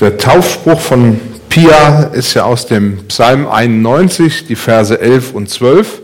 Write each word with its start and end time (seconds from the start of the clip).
Der 0.00 0.16
Taufspruch 0.16 0.80
von 0.80 1.20
Pia 1.50 2.04
ist 2.04 2.32
ja 2.32 2.44
aus 2.44 2.66
dem 2.66 3.06
Psalm 3.08 3.46
91, 3.46 4.46
die 4.46 4.56
Verse 4.56 4.98
11 4.98 5.34
und 5.34 5.50
12. 5.50 6.00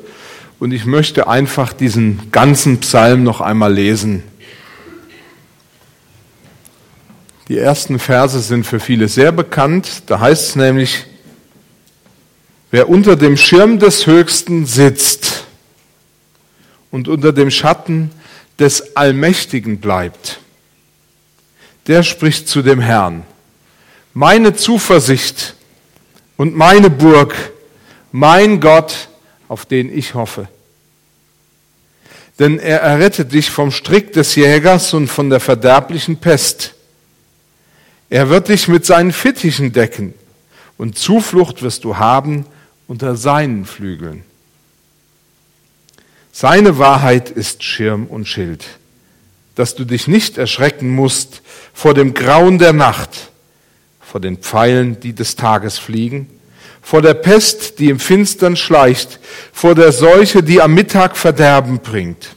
Und 0.58 0.72
ich 0.72 0.84
möchte 0.84 1.28
einfach 1.28 1.72
diesen 1.72 2.30
ganzen 2.30 2.80
Psalm 2.80 3.22
noch 3.22 3.40
einmal 3.40 3.72
lesen. 3.72 4.22
Die 7.48 7.56
ersten 7.56 7.98
Verse 7.98 8.38
sind 8.40 8.66
für 8.66 8.80
viele 8.80 9.08
sehr 9.08 9.32
bekannt. 9.32 10.02
Da 10.08 10.20
heißt 10.20 10.50
es 10.50 10.56
nämlich, 10.56 11.06
wer 12.70 12.90
unter 12.90 13.16
dem 13.16 13.38
Schirm 13.38 13.78
des 13.78 14.06
Höchsten 14.06 14.66
sitzt 14.66 15.44
und 16.90 17.08
unter 17.08 17.32
dem 17.32 17.50
Schatten 17.50 18.10
des 18.58 18.94
Allmächtigen 18.94 19.78
bleibt, 19.78 20.40
der 21.86 22.02
spricht 22.02 22.46
zu 22.46 22.60
dem 22.60 22.80
Herrn 22.80 23.22
meine 24.16 24.54
Zuversicht 24.54 25.56
und 26.38 26.56
meine 26.56 26.88
Burg, 26.88 27.34
mein 28.12 28.62
Gott, 28.62 29.10
auf 29.46 29.66
den 29.66 29.94
ich 29.94 30.14
hoffe. 30.14 30.48
Denn 32.38 32.58
er 32.58 32.80
errettet 32.80 33.34
dich 33.34 33.50
vom 33.50 33.70
Strick 33.70 34.14
des 34.14 34.34
Jägers 34.34 34.94
und 34.94 35.08
von 35.08 35.28
der 35.28 35.38
verderblichen 35.38 36.16
Pest. 36.16 36.72
Er 38.08 38.30
wird 38.30 38.48
dich 38.48 38.68
mit 38.68 38.86
seinen 38.86 39.12
Fittichen 39.12 39.74
decken 39.74 40.14
und 40.78 40.96
Zuflucht 40.96 41.60
wirst 41.60 41.84
du 41.84 41.98
haben 41.98 42.46
unter 42.86 43.16
seinen 43.16 43.66
Flügeln. 43.66 44.24
Seine 46.32 46.78
Wahrheit 46.78 47.28
ist 47.28 47.62
Schirm 47.62 48.06
und 48.06 48.26
Schild, 48.26 48.64
dass 49.56 49.74
du 49.74 49.84
dich 49.84 50.08
nicht 50.08 50.38
erschrecken 50.38 50.88
musst 50.88 51.42
vor 51.74 51.92
dem 51.92 52.14
Grauen 52.14 52.58
der 52.58 52.72
Nacht, 52.72 53.30
vor 54.16 54.20
den 54.22 54.38
Pfeilen, 54.38 54.98
die 54.98 55.12
des 55.12 55.36
Tages 55.36 55.76
fliegen, 55.76 56.26
vor 56.80 57.02
der 57.02 57.12
Pest, 57.12 57.78
die 57.78 57.90
im 57.90 57.98
Finstern 57.98 58.56
schleicht, 58.56 59.20
vor 59.52 59.74
der 59.74 59.92
Seuche, 59.92 60.42
die 60.42 60.62
am 60.62 60.72
Mittag 60.72 61.18
Verderben 61.18 61.80
bringt. 61.80 62.34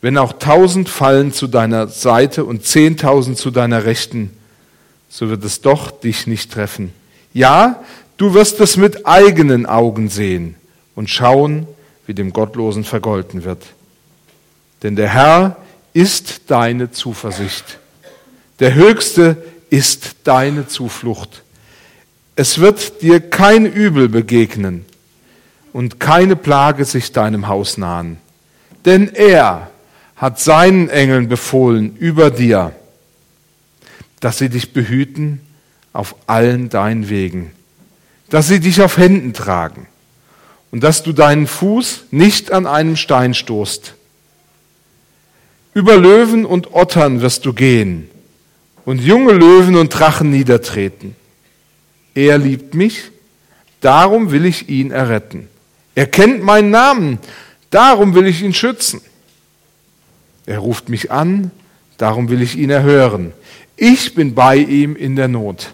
Wenn 0.00 0.16
auch 0.16 0.32
tausend 0.32 0.88
fallen 0.88 1.34
zu 1.34 1.46
deiner 1.46 1.88
Seite 1.88 2.46
und 2.46 2.64
zehntausend 2.64 3.36
zu 3.36 3.50
deiner 3.50 3.84
Rechten, 3.84 4.30
so 5.10 5.28
wird 5.28 5.44
es 5.44 5.60
doch 5.60 5.90
dich 5.90 6.26
nicht 6.26 6.50
treffen. 6.50 6.94
Ja, 7.34 7.84
du 8.16 8.32
wirst 8.32 8.60
es 8.60 8.78
mit 8.78 9.06
eigenen 9.06 9.66
Augen 9.66 10.08
sehen 10.08 10.54
und 10.94 11.10
schauen, 11.10 11.66
wie 12.06 12.14
dem 12.14 12.32
Gottlosen 12.32 12.84
vergolten 12.84 13.44
wird. 13.44 13.62
Denn 14.82 14.96
der 14.96 15.10
Herr 15.10 15.58
ist 15.92 16.40
deine 16.46 16.90
Zuversicht. 16.92 17.78
Der 18.58 18.72
Höchste 18.72 19.36
ist 19.70 20.16
deine 20.24 20.66
Zuflucht. 20.66 21.42
Es 22.36 22.58
wird 22.58 23.02
dir 23.02 23.20
kein 23.20 23.66
Übel 23.66 24.08
begegnen 24.08 24.84
und 25.72 26.00
keine 26.00 26.36
Plage 26.36 26.84
sich 26.84 27.12
deinem 27.12 27.48
Haus 27.48 27.78
nahen. 27.78 28.18
Denn 28.84 29.08
er 29.14 29.70
hat 30.16 30.40
seinen 30.40 30.88
Engeln 30.88 31.28
befohlen 31.28 31.96
über 31.96 32.30
dir, 32.30 32.74
dass 34.20 34.38
sie 34.38 34.48
dich 34.48 34.72
behüten 34.72 35.40
auf 35.92 36.14
allen 36.26 36.68
deinen 36.68 37.08
Wegen, 37.08 37.52
dass 38.28 38.48
sie 38.48 38.60
dich 38.60 38.82
auf 38.82 38.98
Händen 38.98 39.32
tragen 39.32 39.86
und 40.70 40.82
dass 40.82 41.02
du 41.02 41.12
deinen 41.12 41.46
Fuß 41.46 42.04
nicht 42.10 42.52
an 42.52 42.66
einem 42.66 42.96
Stein 42.96 43.34
stoßt. 43.34 43.94
Über 45.74 45.96
Löwen 45.96 46.44
und 46.44 46.74
Ottern 46.74 47.20
wirst 47.20 47.46
du 47.46 47.52
gehen 47.52 48.10
und 48.90 48.98
junge 48.98 49.34
Löwen 49.34 49.76
und 49.76 49.90
Drachen 49.90 50.32
niedertreten. 50.32 51.14
Er 52.12 52.38
liebt 52.38 52.74
mich, 52.74 53.12
darum 53.80 54.32
will 54.32 54.44
ich 54.44 54.68
ihn 54.68 54.90
erretten. 54.90 55.46
Er 55.94 56.08
kennt 56.08 56.42
meinen 56.42 56.70
Namen, 56.70 57.20
darum 57.70 58.16
will 58.16 58.26
ich 58.26 58.42
ihn 58.42 58.52
schützen. 58.52 59.00
Er 60.44 60.58
ruft 60.58 60.88
mich 60.88 61.12
an, 61.12 61.52
darum 61.98 62.30
will 62.30 62.42
ich 62.42 62.58
ihn 62.58 62.70
erhören. 62.70 63.32
Ich 63.76 64.16
bin 64.16 64.34
bei 64.34 64.56
ihm 64.56 64.96
in 64.96 65.14
der 65.14 65.28
Not. 65.28 65.72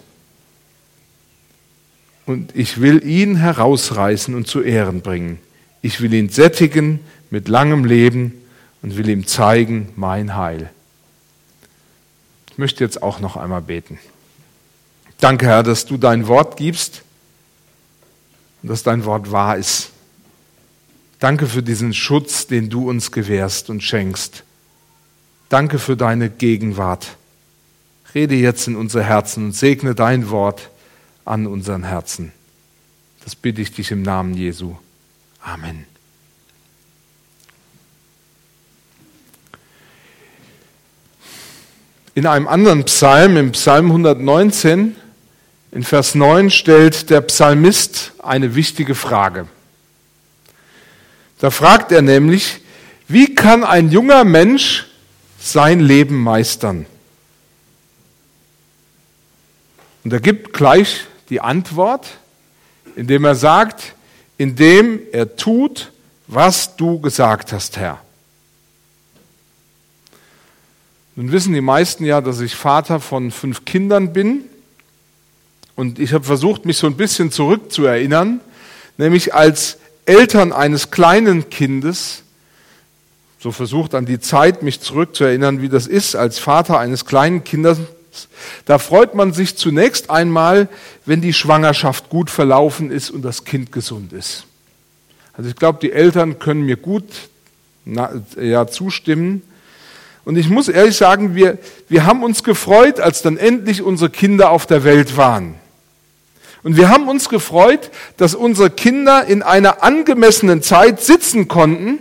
Und 2.27 2.55
ich 2.55 2.81
will 2.81 3.03
ihn 3.03 3.37
herausreißen 3.37 4.35
und 4.35 4.47
zu 4.47 4.61
Ehren 4.61 5.01
bringen. 5.01 5.39
Ich 5.81 6.01
will 6.01 6.13
ihn 6.13 6.29
sättigen 6.29 6.99
mit 7.31 7.47
langem 7.47 7.83
Leben 7.83 8.33
und 8.83 8.95
will 8.95 9.09
ihm 9.09 9.25
zeigen 9.25 9.89
mein 9.95 10.35
Heil. 10.35 10.69
Ich 12.57 12.59
möchte 12.59 12.83
jetzt 12.83 13.03
auch 13.03 13.19
noch 13.19 13.37
einmal 13.37 13.61
beten. 13.61 13.99
Danke, 15.19 15.45
Herr, 15.45 15.61
dass 15.61 15.85
du 15.85 15.95
dein 15.95 16.25
Wort 16.25 16.57
gibst 16.57 17.03
und 18.63 18.69
dass 18.69 18.81
dein 18.81 19.05
Wort 19.05 19.31
wahr 19.31 19.57
ist. 19.57 19.91
Danke 21.19 21.45
für 21.45 21.61
diesen 21.61 21.93
Schutz, 21.93 22.47
den 22.47 22.71
du 22.71 22.89
uns 22.89 23.11
gewährst 23.11 23.69
und 23.69 23.83
schenkst. 23.83 24.43
Danke 25.49 25.77
für 25.77 25.95
deine 25.95 26.31
Gegenwart. 26.31 27.17
Rede 28.15 28.33
jetzt 28.33 28.67
in 28.67 28.75
unser 28.75 29.03
Herzen 29.03 29.45
und 29.45 29.51
segne 29.51 29.93
dein 29.93 30.31
Wort 30.31 30.71
an 31.25 31.45
unseren 31.45 31.83
Herzen. 31.83 32.31
Das 33.23 33.35
bitte 33.35 33.61
ich 33.61 33.71
dich 33.71 33.91
im 33.91 34.01
Namen 34.01 34.33
Jesu. 34.33 34.77
Amen. 35.43 35.85
In 42.17 42.25
einem 42.25 42.47
anderen 42.47 42.83
Psalm, 42.85 43.37
im 43.37 43.51
Psalm 43.51 43.91
119, 43.91 44.95
in 45.71 45.83
Vers 45.83 46.15
9, 46.15 46.49
stellt 46.49 47.11
der 47.11 47.21
Psalmist 47.21 48.11
eine 48.17 48.55
wichtige 48.55 48.95
Frage. 48.95 49.47
Da 51.37 51.51
fragt 51.51 51.91
er 51.91 52.01
nämlich, 52.01 52.61
wie 53.07 53.35
kann 53.35 53.63
ein 53.63 53.91
junger 53.91 54.23
Mensch 54.23 54.87
sein 55.39 55.79
Leben 55.79 56.15
meistern? 56.15 56.87
Und 60.03 60.11
er 60.11 60.19
gibt 60.19 60.53
gleich 60.53 61.01
die 61.29 61.39
Antwort, 61.39 62.07
indem 62.95 63.25
er 63.25 63.35
sagt, 63.35 63.93
indem 64.39 65.01
er 65.11 65.35
tut, 65.35 65.91
was 66.25 66.75
du 66.77 66.99
gesagt 66.99 67.53
hast, 67.53 67.77
Herr. 67.77 68.01
Nun 71.17 71.31
wissen 71.31 71.51
die 71.51 71.61
meisten 71.61 72.05
ja, 72.05 72.21
dass 72.21 72.41
ich 72.41 72.55
Vater 72.55 72.99
von 72.99 73.31
fünf 73.31 73.65
Kindern 73.65 74.13
bin. 74.13 74.43
Und 75.75 75.97
ich 75.97 76.13
habe 76.13 76.23
versucht, 76.23 76.65
mich 76.65 76.77
so 76.77 76.85
ein 76.85 76.95
bisschen 76.95 77.31
zurückzuerinnern, 77.31 78.39
nämlich 78.99 79.33
als 79.33 79.79
Eltern 80.05 80.53
eines 80.53 80.91
kleinen 80.91 81.49
Kindes, 81.49 82.21
so 83.39 83.51
versucht 83.51 83.95
an 83.95 84.05
die 84.05 84.19
Zeit, 84.19 84.61
mich 84.61 84.79
zurückzuerinnern, 84.79 85.59
wie 85.59 85.69
das 85.69 85.87
ist, 85.87 86.15
als 86.15 86.37
Vater 86.37 86.77
eines 86.77 87.05
kleinen 87.05 87.43
Kindes, 87.43 87.79
da 88.65 88.77
freut 88.77 89.15
man 89.15 89.33
sich 89.33 89.57
zunächst 89.57 90.11
einmal, 90.11 90.69
wenn 91.07 91.21
die 91.21 91.33
Schwangerschaft 91.33 92.09
gut 92.09 92.29
verlaufen 92.29 92.91
ist 92.91 93.09
und 93.09 93.23
das 93.23 93.43
Kind 93.43 93.71
gesund 93.71 94.13
ist. 94.13 94.45
Also 95.33 95.49
ich 95.49 95.55
glaube, 95.55 95.79
die 95.81 95.91
Eltern 95.91 96.37
können 96.37 96.61
mir 96.61 96.77
gut 96.77 97.05
ja, 98.39 98.67
zustimmen. 98.67 99.41
Und 100.27 100.35
ich 100.35 100.49
muss 100.49 100.67
ehrlich 100.67 100.97
sagen, 100.97 101.35
wir, 101.35 101.57
wir 101.87 102.05
haben 102.05 102.21
uns 102.21 102.43
gefreut, 102.43 102.99
als 102.99 103.21
dann 103.21 103.37
endlich 103.37 103.81
unsere 103.81 104.09
Kinder 104.09 104.49
auf 104.49 104.65
der 104.65 104.83
Welt 104.83 105.15
waren. 105.15 105.55
Und 106.63 106.75
wir 106.75 106.89
haben 106.89 107.07
uns 107.07 107.29
gefreut, 107.29 107.91
dass 108.17 108.35
unsere 108.35 108.69
Kinder 108.69 109.23
in 109.23 109.41
einer 109.41 109.83
angemessenen 109.83 110.61
Zeit 110.61 110.99
sitzen 110.99 111.47
konnten. 111.47 111.99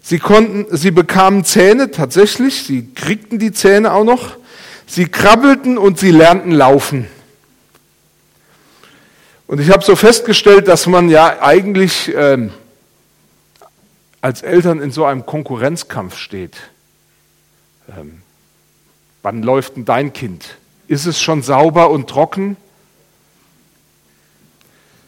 Sie 0.00 0.20
konnten, 0.20 0.76
sie 0.76 0.92
bekamen 0.92 1.44
Zähne 1.44 1.90
tatsächlich, 1.90 2.62
sie 2.62 2.86
kriegten 2.94 3.40
die 3.40 3.50
Zähne 3.50 3.92
auch 3.92 4.04
noch. 4.04 4.36
Sie 4.86 5.06
krabbelten 5.06 5.78
und 5.78 5.98
sie 5.98 6.12
lernten 6.12 6.52
laufen. 6.52 7.08
Und 9.48 9.60
ich 9.60 9.72
habe 9.72 9.82
so 9.82 9.96
festgestellt, 9.96 10.68
dass 10.68 10.86
man 10.86 11.08
ja 11.08 11.42
eigentlich 11.42 12.14
äh, 12.14 12.48
als 14.20 14.42
Eltern 14.42 14.80
in 14.80 14.92
so 14.92 15.04
einem 15.04 15.26
Konkurrenzkampf 15.26 16.16
steht. 16.16 16.56
Ähm, 17.88 18.22
wann 19.22 19.42
läuft 19.42 19.76
denn 19.76 19.84
dein 19.84 20.12
Kind? 20.12 20.56
Ist 20.88 21.06
es 21.06 21.20
schon 21.20 21.42
sauber 21.42 21.90
und 21.90 22.08
trocken? 22.08 22.56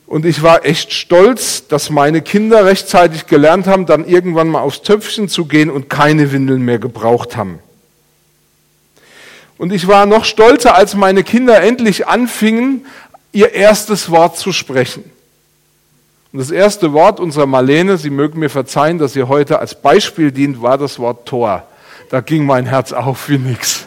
Und 0.06 0.24
ich 0.24 0.42
war 0.42 0.64
echt 0.64 0.92
stolz, 0.92 1.68
dass 1.68 1.90
meine 1.90 2.22
Kinder 2.22 2.64
rechtzeitig 2.64 3.26
gelernt 3.26 3.66
haben, 3.66 3.84
dann 3.84 4.06
irgendwann 4.06 4.48
mal 4.48 4.60
aufs 4.60 4.82
Töpfchen 4.82 5.28
zu 5.28 5.44
gehen 5.44 5.70
und 5.70 5.90
keine 5.90 6.32
Windeln 6.32 6.62
mehr 6.62 6.78
gebraucht 6.78 7.36
haben. 7.36 7.58
Und 9.58 9.72
ich 9.72 9.86
war 9.86 10.06
noch 10.06 10.24
stolzer, 10.24 10.74
als 10.74 10.94
meine 10.94 11.24
Kinder 11.24 11.60
endlich 11.60 12.06
anfingen, 12.06 12.86
ihr 13.32 13.52
erstes 13.52 14.10
Wort 14.10 14.38
zu 14.38 14.52
sprechen. 14.52 15.04
Und 16.32 16.38
das 16.38 16.50
erste 16.50 16.92
Wort 16.92 17.20
unserer 17.20 17.46
Marlene, 17.46 17.98
Sie 17.98 18.10
mögen 18.10 18.38
mir 18.38 18.50
verzeihen, 18.50 18.98
dass 18.98 19.12
sie 19.12 19.24
heute 19.24 19.58
als 19.58 19.80
Beispiel 19.80 20.32
dient, 20.32 20.62
war 20.62 20.78
das 20.78 20.98
Wort 20.98 21.26
Tor 21.26 21.67
da 22.08 22.20
ging 22.20 22.46
mein 22.46 22.66
Herz 22.66 22.92
auf 22.92 23.28
wie 23.28 23.38
nix. 23.38 23.86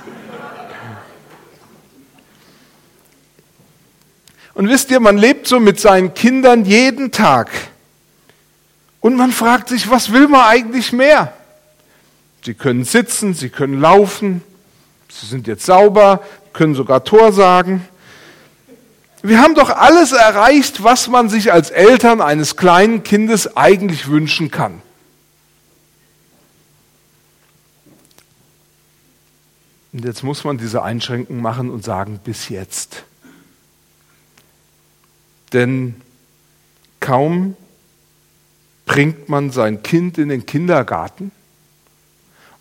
Und 4.53 4.69
wisst 4.69 4.91
ihr, 4.91 5.00
man 5.00 5.18
lebt 5.18 5.47
so 5.47 5.59
mit 5.59 5.79
seinen 5.79 6.13
Kindern 6.13 6.65
jeden 6.65 7.12
Tag. 7.12 7.50
Und 9.00 9.15
man 9.15 9.31
fragt 9.31 9.69
sich, 9.69 9.89
was 9.89 10.12
will 10.12 10.27
man 10.27 10.41
eigentlich 10.41 10.94
mehr? 10.94 11.33
Sie 12.45 12.53
können 12.53 12.83
sitzen, 12.83 13.33
sie 13.33 13.50
können 13.50 13.79
laufen, 13.79 14.44
sie 15.09 15.25
sind 15.25 15.47
jetzt 15.47 15.65
sauber, 15.65 16.21
können 16.53 16.75
sogar 16.75 17.03
Tor 17.03 17.31
sagen. 17.31 17.88
Wir 19.24 19.39
haben 19.39 19.56
doch 19.56 19.69
alles 19.69 20.12
erreicht, 20.12 20.83
was 20.83 21.07
man 21.07 21.29
sich 21.29 21.51
als 21.51 21.69
Eltern 21.69 22.21
eines 22.21 22.56
kleinen 22.56 23.03
Kindes 23.03 23.56
eigentlich 23.56 24.09
wünschen 24.09 24.51
kann. 24.51 24.81
Und 29.93 30.05
jetzt 30.05 30.23
muss 30.23 30.43
man 30.43 30.57
diese 30.57 30.83
Einschränkung 30.83 31.41
machen 31.41 31.69
und 31.69 31.83
sagen, 31.83 32.19
bis 32.23 32.49
jetzt. 32.49 33.03
Denn 35.53 35.95
kaum 36.99 37.57
bringt 38.85 39.27
man 39.29 39.51
sein 39.51 39.83
Kind 39.83 40.17
in 40.17 40.29
den 40.29 40.45
Kindergarten 40.45 41.31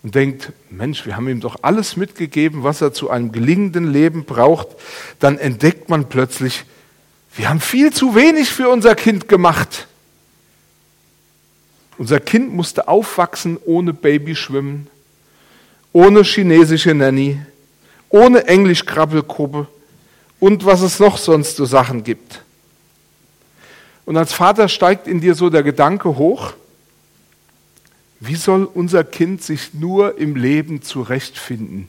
und 0.02 0.14
denkt, 0.14 0.52
Mensch, 0.70 1.06
wir 1.06 1.16
haben 1.16 1.28
ihm 1.28 1.40
doch 1.40 1.58
alles 1.62 1.96
mitgegeben, 1.96 2.62
was 2.62 2.80
er 2.80 2.92
zu 2.92 3.10
einem 3.10 3.32
gelingenden 3.32 3.92
Leben 3.92 4.24
braucht, 4.24 4.68
dann 5.18 5.38
entdeckt 5.38 5.88
man 5.88 6.08
plötzlich, 6.08 6.64
wir 7.36 7.48
haben 7.48 7.60
viel 7.60 7.92
zu 7.92 8.14
wenig 8.14 8.50
für 8.50 8.68
unser 8.68 8.94
Kind 8.94 9.28
gemacht. 9.28 9.86
Unser 11.98 12.18
Kind 12.18 12.52
musste 12.54 12.88
aufwachsen 12.88 13.58
ohne 13.64 13.92
Babyschwimmen, 13.92 14.88
ohne 15.92 16.22
chinesische 16.22 16.94
Nanny, 16.94 17.40
ohne 18.08 18.46
Englisch-Krabbelgruppe 18.46 19.66
und 20.38 20.64
was 20.64 20.82
es 20.82 20.98
noch 20.98 21.18
sonst 21.18 21.56
so 21.56 21.64
Sachen 21.64 22.04
gibt. 22.04 22.42
Und 24.06 24.16
als 24.16 24.32
Vater 24.32 24.68
steigt 24.68 25.06
in 25.06 25.20
dir 25.20 25.34
so 25.34 25.50
der 25.50 25.62
Gedanke 25.62 26.16
hoch, 26.16 26.54
wie 28.18 28.34
soll 28.34 28.64
unser 28.64 29.04
Kind 29.04 29.42
sich 29.42 29.72
nur 29.72 30.18
im 30.18 30.36
Leben 30.36 30.82
zurechtfinden, 30.82 31.88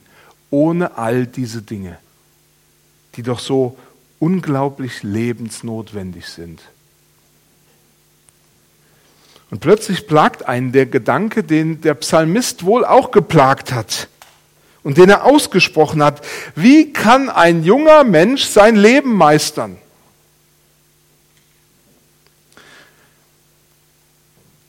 ohne 0.50 0.96
all 0.96 1.26
diese 1.26 1.62
Dinge, 1.62 1.98
die 3.16 3.22
doch 3.22 3.38
so 3.38 3.76
unglaublich 4.18 5.02
lebensnotwendig 5.02 6.26
sind? 6.26 6.60
Und 9.52 9.60
plötzlich 9.60 10.06
plagt 10.06 10.48
einen 10.48 10.72
der 10.72 10.86
Gedanke, 10.86 11.44
den 11.44 11.82
der 11.82 11.92
Psalmist 11.92 12.64
wohl 12.64 12.86
auch 12.86 13.10
geplagt 13.10 13.70
hat 13.70 14.08
und 14.82 14.96
den 14.96 15.10
er 15.10 15.26
ausgesprochen 15.26 16.02
hat. 16.02 16.24
Wie 16.54 16.94
kann 16.94 17.28
ein 17.28 17.62
junger 17.62 18.02
Mensch 18.02 18.46
sein 18.46 18.76
Leben 18.76 19.14
meistern? 19.14 19.76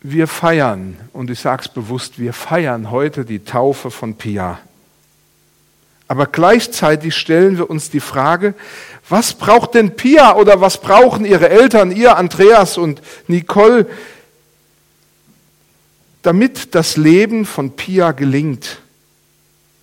Wir 0.02 0.28
feiern, 0.28 0.98
und 1.14 1.30
ich 1.30 1.40
sage 1.40 1.62
es 1.62 1.70
bewusst, 1.70 2.20
wir 2.20 2.34
feiern 2.34 2.92
heute 2.92 3.24
die 3.24 3.46
Taufe 3.46 3.90
von 3.90 4.16
Pia. 4.16 4.60
Aber 6.10 6.26
gleichzeitig 6.26 7.16
stellen 7.16 7.58
wir 7.58 7.70
uns 7.70 7.90
die 7.90 8.02
Frage, 8.02 8.54
was 9.08 9.34
braucht 9.34 9.76
denn 9.76 9.96
Pia 9.96 10.36
oder 10.36 10.60
was 10.60 10.82
brauchen 10.82 11.24
ihre 11.24 11.48
Eltern, 11.48 11.92
ihr 11.92 12.18
Andreas 12.18 12.78
und 12.78 13.02
Nicole, 13.28 13.88
damit 16.24 16.74
das 16.74 16.98
Leben 16.98 17.46
von 17.46 17.76
Pia 17.76 18.14
gelingt, 18.14 18.80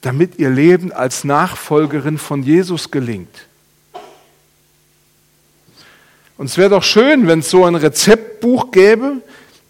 damit 0.00 0.38
ihr 0.38 0.50
Leben 0.50 0.90
als 0.90 1.22
Nachfolgerin 1.22 2.19
von 2.19 2.42
Jesus 2.42 2.90
gelingt. 2.90 3.46
Und 6.38 6.46
es 6.46 6.56
wäre 6.56 6.70
doch 6.70 6.82
schön, 6.82 7.28
wenn 7.28 7.40
es 7.40 7.50
so 7.50 7.66
ein 7.66 7.75
Rezeptbuch 7.75 8.70
gäbe, 8.70 9.20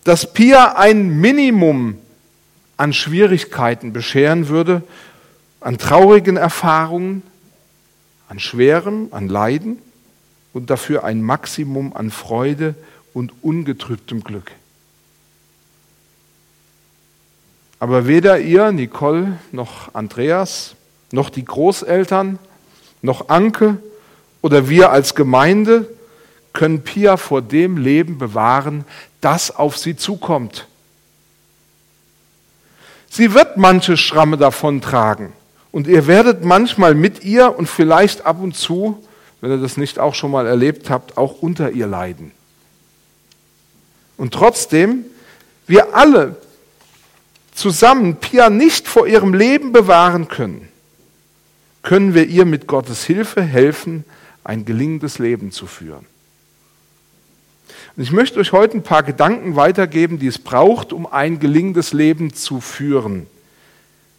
das 0.05 0.33
Pia 0.33 0.77
ein 0.77 1.21
Minimum 1.21 1.99
an 2.77 2.93
Schwierigkeiten 2.93 3.93
bescheren 3.93 4.49
würde, 4.49 4.83
an 5.59 5.77
traurigen 5.77 6.37
Erfahrungen, 6.37 7.25
an 8.29 8.39
Schwerem, 8.39 9.09
an 9.11 9.29
Leiden 9.29 9.79
und 10.53 10.71
dafür 10.71 11.03
ein 11.03 11.21
Maximum 11.21 11.93
an 11.97 12.13
Freude 12.13 12.77
und 13.13 13.33
ungetrübtem 13.43 14.23
Glück. 14.23 14.53
Aber 17.81 18.07
weder 18.07 18.39
ihr, 18.39 18.71
Nicole, 18.73 19.39
noch 19.53 19.95
Andreas, 19.95 20.77
noch 21.13 21.31
die 21.31 21.45
Großeltern, 21.45 22.39
noch 23.01 23.31
Anke 23.31 23.79
oder 24.43 24.69
wir 24.69 24.91
als 24.91 25.15
Gemeinde 25.15 25.89
können 26.53 26.83
Pia 26.83 27.17
vor 27.17 27.41
dem 27.41 27.79
Leben 27.79 28.19
bewahren, 28.19 28.85
das 29.23 29.57
auf 29.57 29.79
sie 29.79 29.97
zukommt. 29.97 30.67
Sie 33.09 33.33
wird 33.33 33.57
manche 33.57 33.97
Schramme 33.97 34.37
davontragen 34.37 35.33
und 35.73 35.87
ihr 35.87 36.07
werdet 36.07 36.45
manchmal 36.45 36.95
mit 36.95 37.25
ihr 37.25 37.57
und 37.59 37.67
vielleicht 37.67 38.27
ab 38.27 38.43
und 38.43 38.55
zu, 38.55 39.03
wenn 39.41 39.53
ihr 39.53 39.59
das 39.59 39.79
nicht 39.79 39.99
auch 39.99 40.15
schon 40.15 40.33
mal 40.33 40.47
erlebt 40.47 40.91
habt, 40.91 41.17
auch 41.17 41.41
unter 41.41 41.71
ihr 41.71 41.87
leiden. 41.87 42.33
Und 44.19 44.35
trotzdem, 44.35 45.07
wir 45.67 45.95
alle 45.95 46.37
zusammen 47.61 48.17
Pia 48.17 48.49
nicht 48.49 48.89
vor 48.89 49.07
ihrem 49.07 49.35
Leben 49.35 49.73
bewahren 49.73 50.29
können, 50.29 50.69
können 51.83 52.15
wir 52.15 52.27
ihr 52.27 52.47
mit 52.47 52.67
Gottes 52.67 53.05
Hilfe 53.05 53.43
helfen, 53.43 54.05
ein 54.43 54.65
gelingendes 54.65 55.19
Leben 55.19 55.53
zu 55.53 55.67
führen. 55.67 56.07
Und 57.97 58.03
ich 58.03 58.13
möchte 58.13 58.41
euch 58.41 58.53
heute 58.53 58.79
ein 58.79 58.83
paar 58.83 59.03
Gedanken 59.03 59.57
weitergeben, 59.57 60.19
die 60.19 60.27
es 60.27 60.39
braucht, 60.39 60.93
um 60.93 61.07
ein 61.07 61.39
gelingendes 61.39 61.93
Leben 61.93 62.33
zu 62.33 62.61
führen. 62.61 63.27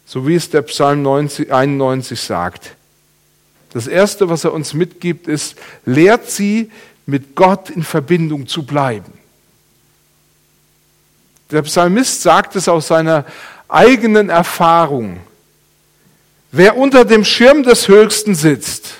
So 0.06 0.28
wie 0.28 0.36
es 0.36 0.50
der 0.50 0.62
Psalm 0.62 1.02
90, 1.02 1.52
91 1.52 2.20
sagt. 2.20 2.76
Das 3.72 3.88
Erste, 3.88 4.28
was 4.28 4.44
er 4.44 4.52
uns 4.52 4.72
mitgibt, 4.74 5.26
ist, 5.26 5.56
lehrt 5.84 6.30
sie, 6.30 6.70
mit 7.06 7.34
Gott 7.34 7.70
in 7.70 7.82
Verbindung 7.82 8.46
zu 8.46 8.62
bleiben. 8.62 9.12
Der 11.52 11.62
Psalmist 11.62 12.22
sagt 12.22 12.56
es 12.56 12.66
aus 12.66 12.88
seiner 12.88 13.26
eigenen 13.68 14.30
Erfahrung. 14.30 15.20
Wer 16.50 16.76
unter 16.76 17.04
dem 17.04 17.24
Schirm 17.24 17.62
des 17.62 17.88
Höchsten 17.88 18.34
sitzt 18.34 18.94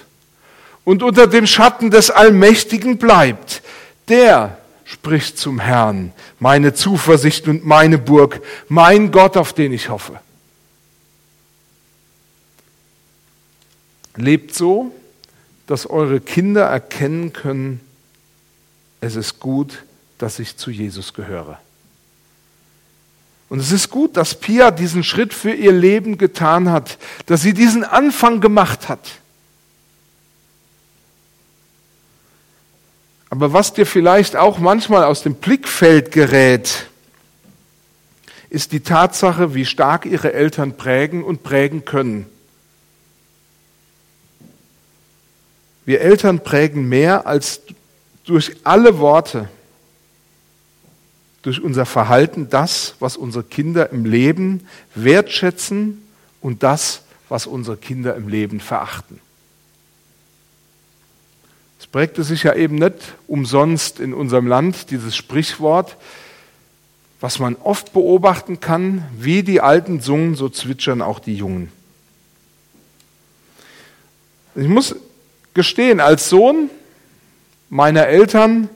und 0.85 1.03
unter 1.03 1.27
dem 1.27 1.47
Schatten 1.47 1.91
des 1.91 2.11
Allmächtigen 2.11 2.99
bleibt, 2.99 3.63
der 4.09 4.59
spricht 4.85 5.39
zum 5.39 5.61
Herrn, 5.61 6.13
meine 6.39 6.75
Zuversicht 6.75 7.49
und 7.49 7.65
meine 7.65 7.97
Burg, 7.97 8.43
mein 8.69 9.11
Gott, 9.11 9.39
auf 9.39 9.55
den 9.55 9.73
ich 9.73 9.89
hoffe. 9.89 10.21
Lebt 14.17 14.55
so, 14.55 14.95
dass 15.67 15.89
eure 15.89 16.21
Kinder 16.21 16.65
erkennen 16.65 17.33
können, 17.33 17.81
es 19.01 19.17
ist 19.17 19.41
gut, 19.41 19.85
dass 20.19 20.39
ich 20.39 20.59
zu 20.59 20.71
Jesus 20.71 21.15
gehöre. 21.15 21.59
Und 23.53 23.59
es 23.59 23.71
ist 23.71 23.91
gut, 23.91 24.17
dass 24.17 24.35
Pia 24.35 24.71
diesen 24.71 25.05
Schritt 25.05 25.35
für 25.35 25.53
ihr 25.53 25.73
Leben 25.73 26.17
getan 26.17 26.71
hat, 26.71 26.97
dass 27.27 27.43
sie 27.43 27.53
diesen 27.53 27.85
Anfang 27.85 28.41
gemacht 28.41 28.89
hat. 28.89 29.11
Aber 33.29 33.53
was 33.53 33.75
dir 33.75 33.85
vielleicht 33.85 34.37
auch 34.37 34.59
manchmal 34.59 35.05
aus 35.05 35.23
dem 35.23 35.35
Blickfeld 35.35 36.13
gerät, 36.13 36.87
ist 38.49 38.73
die 38.73 38.81
Tatsache, 38.81 39.55
wie 39.55 39.67
stark 39.67 40.07
ihre 40.07 40.33
Eltern 40.33 40.79
prägen 40.79 41.23
und 41.23 41.43
prägen 41.43 41.85
können. 41.85 42.25
Wir 45.85 46.01
Eltern 46.01 46.43
prägen 46.43 46.89
mehr 46.89 47.27
als 47.27 47.61
durch 48.25 48.57
alle 48.65 48.99
Worte 48.99 49.51
durch 51.43 51.61
unser 51.61 51.87
Verhalten 51.87 52.49
das, 52.49 52.95
was 53.01 53.17
unsere 53.17 53.45
Kinder 53.45 53.91
im 53.91 54.05
Leben 54.05 54.67
wertschätzen 54.95 56.03
und 56.41 56.63
das, 56.63 57.03
was 57.29 57.47
unsere 57.47 57.77
Kinder 57.77 58.15
im 58.15 58.29
Leben 58.29 58.61
verachten. 58.61 59.21
Es 61.81 61.87
prägte 61.89 62.23
sich 62.23 62.45
ja 62.45 62.55
eben 62.55 62.77
nicht 62.77 63.15
umsonst 63.27 63.99
in 63.99 64.15
unserem 64.15 64.47
Land 64.47 64.91
dieses 64.91 65.17
Sprichwort, 65.17 65.97
was 67.21 67.39
man 67.39 67.57
oft 67.57 67.93
beobachten 67.93 68.61
kann, 68.61 69.05
wie 69.17 69.43
die 69.43 69.61
Alten 69.61 70.01
sungen, 70.01 70.35
so 70.35 70.49
zwitschern 70.49 71.03
auch 71.03 71.19
die 71.19 71.37
Jungen. 71.37 71.71
Ich 74.55 74.69
muss 74.69 74.95
gestehen, 75.55 76.01
als 76.01 76.29
Sohn 76.29 76.69
meiner 77.71 78.07
Eltern 78.07 78.69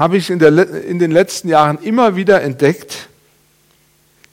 habe 0.00 0.16
ich 0.16 0.30
in, 0.30 0.40
der, 0.40 0.84
in 0.84 0.98
den 0.98 1.10
letzten 1.10 1.48
Jahren 1.48 1.78
immer 1.82 2.16
wieder 2.16 2.40
entdeckt, 2.40 3.08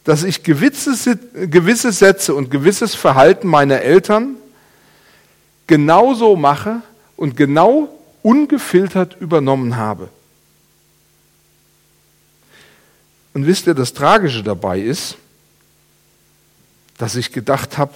dass 0.03 0.24
ich 0.24 0.41
gewisse, 0.41 1.17
gewisse 1.33 1.91
Sätze 1.91 2.33
und 2.33 2.50
gewisses 2.50 2.95
Verhalten 2.95 3.47
meiner 3.47 3.81
Eltern 3.81 4.38
genauso 5.67 6.38
mache, 6.38 6.81
und 7.17 7.36
genau 7.36 7.89
ungefiltert 8.21 9.17
übernommen 9.19 9.75
habe. 9.75 10.09
Und 13.33 13.45
wisst 13.45 13.67
ihr, 13.67 13.74
das 13.74 13.93
Tragische 13.93 14.43
dabei 14.43 14.79
ist, 14.79 15.17
dass 16.97 17.15
ich 17.15 17.31
gedacht 17.31 17.77
habe, 17.77 17.93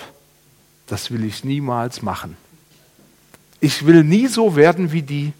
das 0.88 1.12
will 1.12 1.24
ich 1.24 1.44
niemals 1.44 2.02
machen. 2.02 2.36
Ich 3.60 3.86
will 3.86 4.04
nie 4.04 4.28
so 4.28 4.56
werden 4.56 4.92
wie 4.92 5.04
die. 5.04 5.34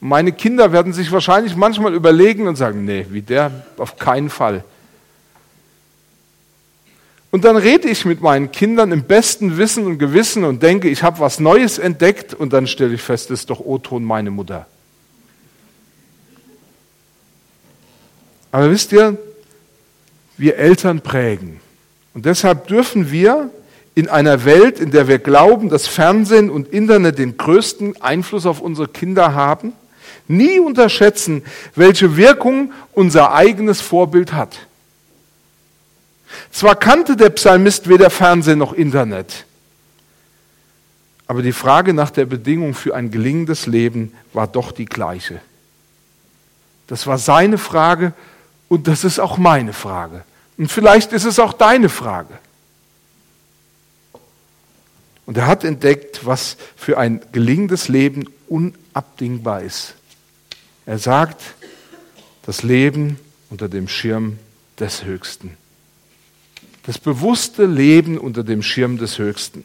Meine 0.00 0.32
Kinder 0.32 0.72
werden 0.72 0.92
sich 0.92 1.10
wahrscheinlich 1.10 1.56
manchmal 1.56 1.94
überlegen 1.94 2.46
und 2.46 2.56
sagen, 2.56 2.84
nee, 2.84 3.06
wie 3.10 3.22
der 3.22 3.64
auf 3.76 3.96
keinen 3.96 4.30
Fall. 4.30 4.64
Und 7.30 7.44
dann 7.44 7.56
rede 7.56 7.88
ich 7.88 8.04
mit 8.04 8.22
meinen 8.22 8.52
Kindern 8.52 8.90
im 8.90 9.02
besten 9.02 9.58
Wissen 9.58 9.84
und 9.86 9.98
Gewissen 9.98 10.44
und 10.44 10.62
denke, 10.62 10.88
ich 10.88 11.02
habe 11.02 11.20
was 11.20 11.40
Neues 11.40 11.78
entdeckt 11.78 12.32
und 12.32 12.52
dann 12.52 12.66
stelle 12.66 12.94
ich 12.94 13.02
fest, 13.02 13.30
das 13.30 13.40
ist 13.40 13.50
doch 13.50 13.60
O-Ton 13.60 14.04
meine 14.04 14.30
Mutter. 14.30 14.66
Aber 18.50 18.70
wisst 18.70 18.92
ihr, 18.92 19.18
wir 20.38 20.56
Eltern 20.56 21.02
prägen. 21.02 21.60
Und 22.14 22.24
deshalb 22.24 22.68
dürfen 22.68 23.10
wir 23.10 23.50
in 23.94 24.08
einer 24.08 24.44
Welt, 24.44 24.80
in 24.80 24.90
der 24.90 25.08
wir 25.08 25.18
glauben, 25.18 25.68
dass 25.68 25.86
Fernsehen 25.86 26.48
und 26.48 26.68
Internet 26.68 27.18
den 27.18 27.36
größten 27.36 28.00
Einfluss 28.00 28.46
auf 28.46 28.60
unsere 28.60 28.88
Kinder 28.88 29.34
haben, 29.34 29.72
nie 30.28 30.60
unterschätzen, 30.60 31.42
welche 31.74 32.16
Wirkung 32.16 32.72
unser 32.92 33.34
eigenes 33.34 33.80
Vorbild 33.80 34.32
hat. 34.32 34.58
Zwar 36.50 36.76
kannte 36.76 37.16
der 37.16 37.30
Psalmist 37.30 37.88
weder 37.88 38.10
Fernsehen 38.10 38.58
noch 38.58 38.72
Internet, 38.72 39.46
aber 41.26 41.42
die 41.42 41.52
Frage 41.52 41.92
nach 41.92 42.10
der 42.10 42.24
Bedingung 42.26 42.74
für 42.74 42.94
ein 42.94 43.10
gelingendes 43.10 43.66
Leben 43.66 44.14
war 44.32 44.46
doch 44.46 44.72
die 44.72 44.86
gleiche. 44.86 45.40
Das 46.86 47.06
war 47.06 47.18
seine 47.18 47.58
Frage 47.58 48.14
und 48.68 48.88
das 48.88 49.04
ist 49.04 49.18
auch 49.18 49.36
meine 49.36 49.72
Frage. 49.74 50.24
Und 50.56 50.72
vielleicht 50.72 51.12
ist 51.12 51.24
es 51.24 51.38
auch 51.38 51.52
deine 51.52 51.88
Frage. 51.88 52.38
Und 55.26 55.36
er 55.36 55.46
hat 55.46 55.64
entdeckt, 55.64 56.24
was 56.24 56.56
für 56.74 56.96
ein 56.96 57.20
gelingendes 57.32 57.88
Leben 57.88 58.24
unabdingbar 58.48 59.60
ist. 59.60 59.94
Er 60.88 60.96
sagt, 60.96 61.42
das 62.46 62.62
Leben 62.62 63.18
unter 63.50 63.68
dem 63.68 63.88
Schirm 63.88 64.38
des 64.80 65.04
Höchsten. 65.04 65.54
Das 66.84 66.98
bewusste 66.98 67.66
Leben 67.66 68.16
unter 68.16 68.42
dem 68.42 68.62
Schirm 68.62 68.96
des 68.96 69.18
Höchsten. 69.18 69.64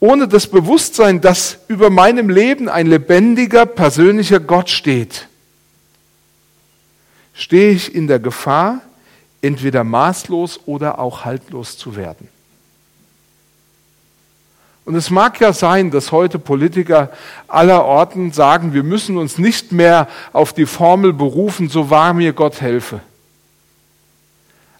Ohne 0.00 0.26
das 0.26 0.46
Bewusstsein, 0.46 1.20
dass 1.20 1.58
über 1.68 1.90
meinem 1.90 2.30
Leben 2.30 2.70
ein 2.70 2.86
lebendiger, 2.86 3.66
persönlicher 3.66 4.40
Gott 4.40 4.70
steht, 4.70 5.28
stehe 7.34 7.72
ich 7.72 7.94
in 7.94 8.06
der 8.06 8.20
Gefahr, 8.20 8.80
entweder 9.42 9.84
maßlos 9.84 10.60
oder 10.64 10.98
auch 10.98 11.26
haltlos 11.26 11.76
zu 11.76 11.94
werden. 11.94 12.28
Und 14.88 14.94
es 14.94 15.10
mag 15.10 15.38
ja 15.38 15.52
sein, 15.52 15.90
dass 15.90 16.12
heute 16.12 16.38
Politiker 16.38 17.12
aller 17.46 17.84
Orten 17.84 18.32
sagen, 18.32 18.72
wir 18.72 18.82
müssen 18.82 19.18
uns 19.18 19.36
nicht 19.36 19.70
mehr 19.70 20.08
auf 20.32 20.54
die 20.54 20.64
Formel 20.64 21.12
berufen, 21.12 21.68
so 21.68 21.90
wahr 21.90 22.14
mir 22.14 22.32
Gott 22.32 22.62
helfe. 22.62 23.02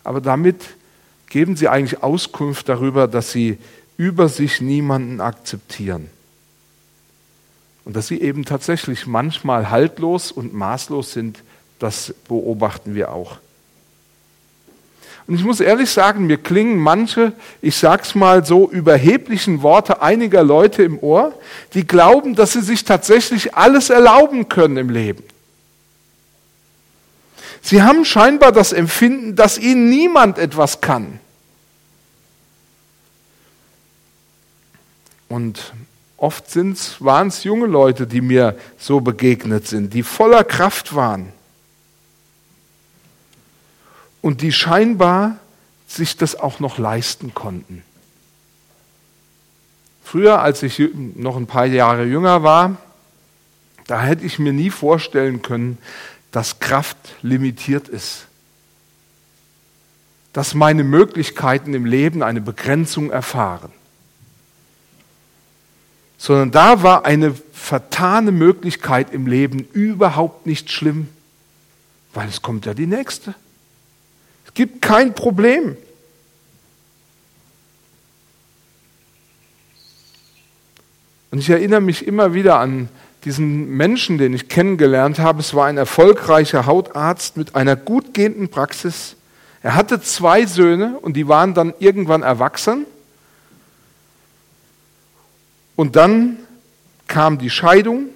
Aber 0.04 0.22
damit 0.22 0.64
geben 1.28 1.56
sie 1.56 1.68
eigentlich 1.68 2.02
Auskunft 2.02 2.70
darüber, 2.70 3.06
dass 3.06 3.32
sie 3.32 3.58
über 3.98 4.30
sich 4.30 4.62
niemanden 4.62 5.20
akzeptieren. 5.20 6.08
Und 7.84 7.94
dass 7.94 8.06
sie 8.06 8.22
eben 8.22 8.46
tatsächlich 8.46 9.06
manchmal 9.06 9.68
haltlos 9.68 10.32
und 10.32 10.54
maßlos 10.54 11.12
sind, 11.12 11.44
das 11.78 12.14
beobachten 12.26 12.94
wir 12.94 13.12
auch. 13.12 13.36
Und 15.28 15.34
ich 15.34 15.44
muss 15.44 15.60
ehrlich 15.60 15.90
sagen, 15.90 16.26
mir 16.26 16.38
klingen 16.38 16.78
manche, 16.78 17.34
ich 17.60 17.76
sag's 17.76 18.14
mal 18.14 18.46
so, 18.46 18.70
überheblichen 18.70 19.60
Worte 19.60 20.00
einiger 20.00 20.42
Leute 20.42 20.82
im 20.82 20.98
Ohr, 20.98 21.38
die 21.74 21.86
glauben, 21.86 22.34
dass 22.34 22.54
sie 22.54 22.62
sich 22.62 22.82
tatsächlich 22.82 23.54
alles 23.54 23.90
erlauben 23.90 24.48
können 24.48 24.78
im 24.78 24.88
Leben. 24.88 25.22
Sie 27.60 27.82
haben 27.82 28.06
scheinbar 28.06 28.52
das 28.52 28.72
Empfinden, 28.72 29.36
dass 29.36 29.58
ihnen 29.58 29.90
niemand 29.90 30.38
etwas 30.38 30.80
kann. 30.80 31.20
Und 35.28 35.74
oft 36.16 36.44
waren 37.00 37.28
es 37.28 37.44
junge 37.44 37.66
Leute, 37.66 38.06
die 38.06 38.22
mir 38.22 38.58
so 38.78 39.02
begegnet 39.02 39.66
sind, 39.66 39.92
die 39.92 40.02
voller 40.02 40.42
Kraft 40.42 40.94
waren 40.94 41.34
und 44.22 44.42
die 44.42 44.52
scheinbar 44.52 45.36
sich 45.86 46.16
das 46.16 46.36
auch 46.36 46.60
noch 46.60 46.78
leisten 46.78 47.34
konnten. 47.34 47.82
Früher, 50.04 50.40
als 50.40 50.62
ich 50.62 50.82
noch 50.94 51.36
ein 51.36 51.46
paar 51.46 51.66
Jahre 51.66 52.04
jünger 52.04 52.42
war, 52.42 52.76
da 53.86 54.02
hätte 54.02 54.24
ich 54.24 54.38
mir 54.38 54.52
nie 54.52 54.70
vorstellen 54.70 55.42
können, 55.42 55.78
dass 56.30 56.60
Kraft 56.60 56.96
limitiert 57.22 57.88
ist. 57.88 58.26
Dass 60.32 60.54
meine 60.54 60.84
Möglichkeiten 60.84 61.74
im 61.74 61.84
Leben 61.84 62.22
eine 62.22 62.40
Begrenzung 62.40 63.10
erfahren. 63.10 63.72
Sondern 66.18 66.50
da 66.50 66.82
war 66.82 67.06
eine 67.06 67.34
vertane 67.52 68.32
Möglichkeit 68.32 69.12
im 69.12 69.26
Leben 69.26 69.60
überhaupt 69.72 70.46
nicht 70.46 70.70
schlimm, 70.70 71.08
weil 72.14 72.28
es 72.28 72.42
kommt 72.42 72.66
ja 72.66 72.74
die 72.74 72.86
nächste 72.86 73.34
gibt 74.54 74.82
kein 74.82 75.14
Problem. 75.14 75.76
Und 81.30 81.38
ich 81.38 81.50
erinnere 81.50 81.80
mich 81.80 82.06
immer 82.06 82.34
wieder 82.34 82.58
an 82.58 82.88
diesen 83.24 83.70
Menschen, 83.76 84.18
den 84.18 84.32
ich 84.32 84.48
kennengelernt 84.48 85.18
habe. 85.18 85.40
Es 85.40 85.54
war 85.54 85.66
ein 85.66 85.76
erfolgreicher 85.76 86.66
Hautarzt 86.66 87.36
mit 87.36 87.54
einer 87.54 87.76
gut 87.76 88.14
gehenden 88.14 88.48
Praxis. 88.48 89.16
Er 89.62 89.74
hatte 89.74 90.00
zwei 90.00 90.46
Söhne 90.46 90.98
und 91.00 91.14
die 91.14 91.28
waren 91.28 91.52
dann 91.54 91.74
irgendwann 91.78 92.22
erwachsen. 92.22 92.86
Und 95.76 95.96
dann 95.96 96.38
kam 97.06 97.38
die 97.38 97.50
Scheidung, 97.50 98.06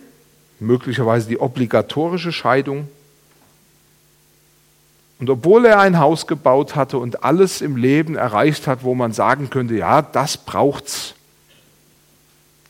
möglicherweise 0.60 1.28
die 1.28 1.38
obligatorische 1.38 2.32
Scheidung. 2.32 2.88
Und 5.22 5.30
obwohl 5.30 5.66
er 5.66 5.78
ein 5.78 6.00
Haus 6.00 6.26
gebaut 6.26 6.74
hatte 6.74 6.98
und 6.98 7.22
alles 7.22 7.60
im 7.60 7.76
Leben 7.76 8.16
erreicht 8.16 8.66
hat, 8.66 8.82
wo 8.82 8.96
man 8.96 9.12
sagen 9.12 9.50
könnte, 9.50 9.76
ja, 9.76 10.02
das 10.02 10.36
braucht's 10.36 11.14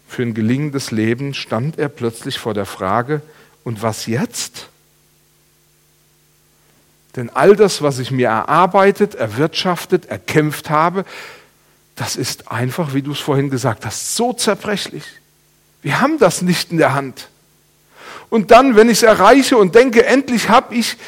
für 0.06 0.20
ein 0.20 0.34
gelingendes 0.34 0.90
Leben, 0.90 1.32
stand 1.32 1.78
er 1.78 1.88
plötzlich 1.88 2.38
vor 2.38 2.52
der 2.52 2.66
Frage, 2.66 3.22
und 3.64 3.80
was 3.80 4.04
jetzt? 4.04 4.68
Denn 7.16 7.30
all 7.30 7.56
das, 7.56 7.80
was 7.80 7.98
ich 7.98 8.10
mir 8.10 8.28
erarbeitet, 8.28 9.14
erwirtschaftet, 9.14 10.04
erkämpft 10.10 10.68
habe, 10.68 11.06
das 11.94 12.16
ist 12.16 12.52
einfach, 12.52 12.92
wie 12.92 13.00
du 13.00 13.12
es 13.12 13.20
vorhin 13.20 13.48
gesagt 13.48 13.86
hast, 13.86 14.14
so 14.14 14.34
zerbrechlich. 14.34 15.04
Wir 15.80 16.02
haben 16.02 16.18
das 16.18 16.42
nicht 16.42 16.70
in 16.70 16.76
der 16.76 16.92
Hand. 16.92 17.30
Und 18.28 18.50
dann, 18.50 18.76
wenn 18.76 18.90
ich 18.90 18.98
es 18.98 19.04
erreiche 19.04 19.56
und 19.56 19.74
denke, 19.74 20.04
endlich 20.04 20.50
habe 20.50 20.74
ich 20.74 20.98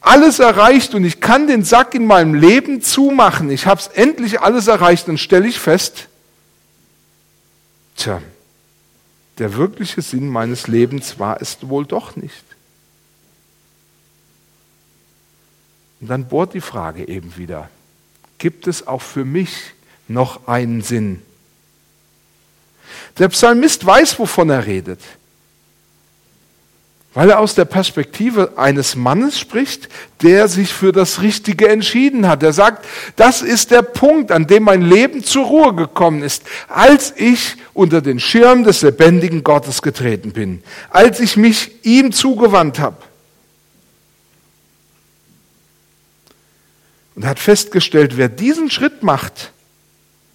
alles 0.00 0.38
erreicht 0.38 0.94
und 0.94 1.04
ich 1.04 1.20
kann 1.20 1.46
den 1.46 1.64
Sack 1.64 1.94
in 1.94 2.06
meinem 2.06 2.34
Leben 2.34 2.82
zumachen. 2.82 3.50
Ich 3.50 3.66
habe 3.66 3.80
es 3.80 3.88
endlich 3.88 4.40
alles 4.40 4.66
erreicht, 4.66 5.08
dann 5.08 5.18
stelle 5.18 5.48
ich 5.48 5.58
fest, 5.58 6.08
tja, 7.96 8.22
der 9.38 9.54
wirkliche 9.54 10.02
Sinn 10.02 10.28
meines 10.28 10.66
Lebens 10.66 11.18
war 11.18 11.40
es 11.40 11.58
wohl 11.62 11.86
doch 11.86 12.16
nicht. 12.16 12.44
Und 16.00 16.08
dann 16.08 16.28
bohrt 16.28 16.54
die 16.54 16.60
Frage 16.60 17.08
eben 17.08 17.36
wieder, 17.36 17.68
gibt 18.38 18.66
es 18.68 18.86
auch 18.86 19.02
für 19.02 19.24
mich 19.24 19.72
noch 20.06 20.46
einen 20.46 20.82
Sinn? 20.82 21.22
Der 23.18 23.28
Psalmist 23.28 23.84
weiß, 23.84 24.18
wovon 24.18 24.50
er 24.50 24.64
redet 24.64 25.00
weil 27.18 27.30
er 27.30 27.40
aus 27.40 27.56
der 27.56 27.64
Perspektive 27.64 28.52
eines 28.58 28.94
Mannes 28.94 29.40
spricht, 29.40 29.88
der 30.22 30.46
sich 30.46 30.72
für 30.72 30.92
das 30.92 31.20
Richtige 31.20 31.68
entschieden 31.68 32.28
hat. 32.28 32.44
Er 32.44 32.52
sagt, 32.52 32.86
das 33.16 33.42
ist 33.42 33.72
der 33.72 33.82
Punkt, 33.82 34.30
an 34.30 34.46
dem 34.46 34.62
mein 34.62 34.82
Leben 34.82 35.24
zur 35.24 35.44
Ruhe 35.46 35.74
gekommen 35.74 36.22
ist, 36.22 36.44
als 36.68 37.12
ich 37.16 37.56
unter 37.74 38.02
den 38.02 38.20
Schirm 38.20 38.62
des 38.62 38.82
lebendigen 38.82 39.42
Gottes 39.42 39.82
getreten 39.82 40.30
bin, 40.30 40.62
als 40.90 41.18
ich 41.18 41.36
mich 41.36 41.84
ihm 41.84 42.12
zugewandt 42.12 42.78
habe. 42.78 43.02
Und 47.16 47.26
hat 47.26 47.40
festgestellt, 47.40 48.16
wer 48.16 48.28
diesen 48.28 48.70
Schritt 48.70 49.02
macht, 49.02 49.50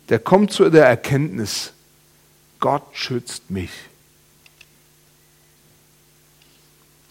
der 0.09 0.19
kommt 0.19 0.51
zu 0.51 0.69
der 0.69 0.85
Erkenntnis, 0.87 1.71
Gott 2.59 2.83
schützt 2.91 3.49
mich. 3.49 3.71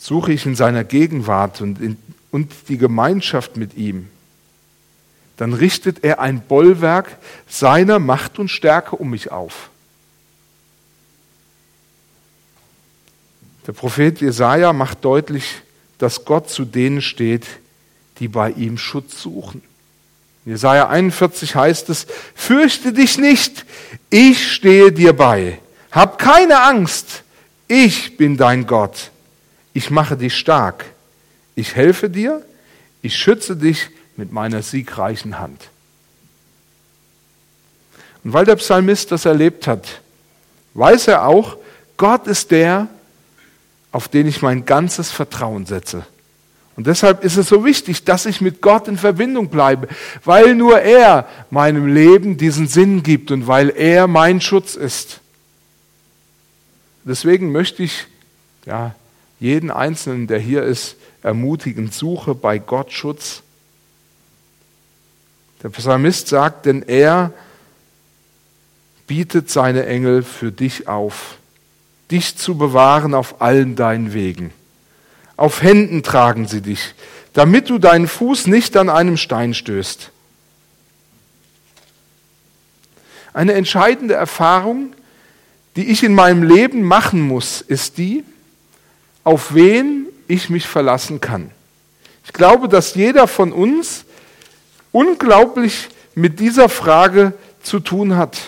Suche 0.03 0.33
ich 0.33 0.47
in 0.47 0.57
seiner 0.57 0.83
Gegenwart 0.83 1.61
und, 1.61 1.81
in, 1.81 1.97
und 2.33 2.51
die 2.67 2.77
Gemeinschaft 2.77 3.57
mit 3.57 3.77
ihm, 3.77 4.09
dann 5.37 5.53
richtet 5.53 6.03
er 6.03 6.19
ein 6.19 6.41
Bollwerk 6.41 7.19
seiner 7.49 8.01
Macht 8.01 8.41
und 8.41 8.49
Stärke 8.49 8.97
um 8.97 9.11
mich 9.11 9.31
auf. 9.31 9.71
Der 13.69 13.75
Prophet 13.75 14.21
Jesaja 14.21 14.73
macht 14.73 15.05
deutlich, 15.05 15.63
dass 15.99 16.25
Gott 16.25 16.51
zu 16.51 16.65
denen 16.65 17.01
steht, 17.01 17.47
die 18.19 18.27
bei 18.27 18.51
ihm 18.51 18.79
Schutz 18.79 19.23
suchen. 19.23 19.63
In 20.45 20.51
Jesaja 20.51 20.89
41 20.89 21.55
heißt 21.55 21.91
es, 21.91 22.09
fürchte 22.35 22.93
dich 22.93 23.19
nicht, 23.19 23.65
ich 24.11 24.51
stehe 24.51 24.91
dir 24.91 25.13
bei. 25.13 25.61
Hab 25.93 26.19
keine 26.19 26.61
Angst, 26.63 27.23
ich 27.69 28.17
bin 28.17 28.37
dein 28.37 28.67
Gott. 28.67 29.13
Ich 29.73 29.91
mache 29.91 30.17
dich 30.17 30.37
stark. 30.37 30.85
Ich 31.55 31.75
helfe 31.75 32.09
dir, 32.09 32.45
ich 33.03 33.17
schütze 33.17 33.57
dich 33.57 33.91
mit 34.17 34.33
meiner 34.33 34.63
siegreichen 34.63 35.39
Hand. 35.39 35.69
Und 38.25 38.33
weil 38.33 38.45
der 38.45 38.57
Psalmist 38.57 39.11
das 39.11 39.25
erlebt 39.25 39.67
hat, 39.67 40.01
weiß 40.75 41.09
er 41.09 41.27
auch, 41.27 41.57
Gott 41.97 42.27
ist 42.27 42.51
der, 42.51 42.89
auf 43.91 44.09
den 44.09 44.27
ich 44.27 44.43
mein 44.43 44.65
ganzes 44.65 45.11
Vertrauen 45.11 45.67
setze. 45.67 46.07
Und 46.75 46.87
deshalb 46.87 47.23
ist 47.23 47.37
es 47.37 47.49
so 47.49 47.65
wichtig, 47.65 48.05
dass 48.05 48.25
ich 48.25 48.41
mit 48.41 48.63
Gott 48.63 48.89
in 48.89 48.97
Verbindung 48.97 49.49
bleibe, 49.49 49.89
weil 50.25 50.55
nur 50.55 50.81
er 50.81 51.29
meinem 51.51 51.87
Leben 51.87 52.39
diesen 52.39 52.67
Sinn 52.67 53.03
gibt 53.03 53.31
und 53.31 53.47
weil 53.47 53.69
er 53.69 54.07
mein 54.07 54.41
Schutz 54.41 54.75
ist. 54.75 55.21
Deswegen 57.05 57.53
möchte 57.53 57.83
ich 57.83 58.07
ja, 58.65 58.95
jeden 59.43 59.73
Einzelnen, 59.73 60.29
der 60.29 60.39
hier 60.39 60.63
ist, 60.63 60.95
ermutigen, 61.23 61.91
suche 61.91 62.33
bei 62.33 62.59
Gott 62.59 62.93
Schutz. 62.93 63.43
Der 65.65 65.69
Psalmist 65.69 66.29
sagt, 66.29 66.65
denn 66.65 66.83
er 66.83 67.33
bietet 69.09 69.51
seine 69.51 69.85
Engel 69.87 70.23
für 70.23 70.53
dich 70.53 70.87
auf 70.87 71.39
dich 72.13 72.37
zu 72.37 72.57
bewahren 72.57 73.15
auf 73.15 73.41
allen 73.43 73.75
deinen 73.75 74.13
Wegen. 74.13 74.53
Auf 75.37 75.61
Händen 75.61 76.05
tragen 76.05 76.47
sie 76.47 76.61
dich, 76.61 76.95
damit 77.33 77.69
du 77.69 77.79
deinen 77.79 78.07
Fuß 78.07 78.47
nicht 78.47 78.77
an 78.77 78.89
einem 78.89 79.17
Stein 79.17 79.55
stößt. 79.55 80.11
Eine 83.33 83.55
entscheidende 83.55 84.15
Erfahrung, 84.15 84.93
die 85.75 85.87
ich 85.87 86.05
in 86.05 86.15
meinem 86.15 86.45
Leben 86.45 86.83
machen 86.83 87.23
muss, 87.23 87.61
ist 87.61 87.99
die, 87.99 88.23
auf 89.25 89.55
wen 89.55 90.07
ich 90.29 90.51
mich 90.51 90.67
verlassen 90.67 91.21
kann. 91.21 91.51
Ich 92.25 92.33
glaube, 92.33 92.69
dass 92.69 92.95
jeder 92.95 93.27
von 93.27 93.53
uns 93.53 94.05
unglaublich 94.93 95.89
mit 96.15 96.41
dieser 96.41 96.69
Frage 96.69 97.33
zu 97.63 97.81
tun 97.81 98.17
hat 98.17 98.39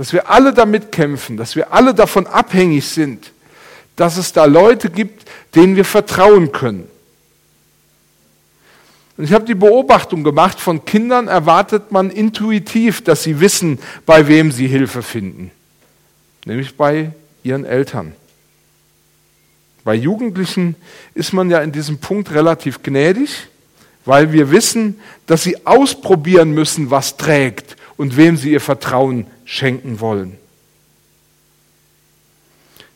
dass 0.00 0.14
wir 0.14 0.30
alle 0.30 0.54
damit 0.54 0.92
kämpfen, 0.92 1.36
dass 1.36 1.56
wir 1.56 1.74
alle 1.74 1.92
davon 1.92 2.26
abhängig 2.26 2.88
sind, 2.88 3.32
dass 3.96 4.16
es 4.16 4.32
da 4.32 4.46
Leute 4.46 4.88
gibt, 4.88 5.28
denen 5.54 5.76
wir 5.76 5.84
vertrauen 5.84 6.52
können. 6.52 6.88
Und 9.18 9.24
ich 9.24 9.34
habe 9.34 9.44
die 9.44 9.54
Beobachtung 9.54 10.24
gemacht, 10.24 10.58
von 10.58 10.86
Kindern 10.86 11.28
erwartet 11.28 11.92
man 11.92 12.08
intuitiv, 12.08 13.04
dass 13.04 13.24
sie 13.24 13.40
wissen, 13.40 13.78
bei 14.06 14.26
wem 14.26 14.50
sie 14.52 14.68
Hilfe 14.68 15.02
finden, 15.02 15.50
nämlich 16.46 16.78
bei 16.78 17.12
ihren 17.42 17.66
Eltern. 17.66 18.14
Bei 19.90 19.96
Jugendlichen 19.96 20.76
ist 21.14 21.32
man 21.32 21.50
ja 21.50 21.58
in 21.62 21.72
diesem 21.72 21.98
Punkt 21.98 22.30
relativ 22.30 22.84
gnädig, 22.84 23.48
weil 24.04 24.32
wir 24.32 24.52
wissen, 24.52 25.00
dass 25.26 25.42
sie 25.42 25.66
ausprobieren 25.66 26.52
müssen, 26.52 26.92
was 26.92 27.16
trägt 27.16 27.76
und 27.96 28.16
wem 28.16 28.36
sie 28.36 28.52
ihr 28.52 28.60
Vertrauen 28.60 29.26
schenken 29.44 29.98
wollen. 29.98 30.38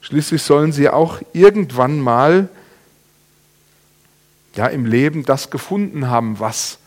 Schließlich 0.03 0.41
sollen 0.45 0.71
sie 0.71 0.89
auch 0.89 1.21
irgendwann 1.33 1.99
mal 1.99 2.49
ja, 4.55 4.69
im 4.69 4.87
Leben 4.87 5.25
das 5.25 5.51
gefunden 5.51 6.07
haben, 6.07 6.39
was, 6.39 6.79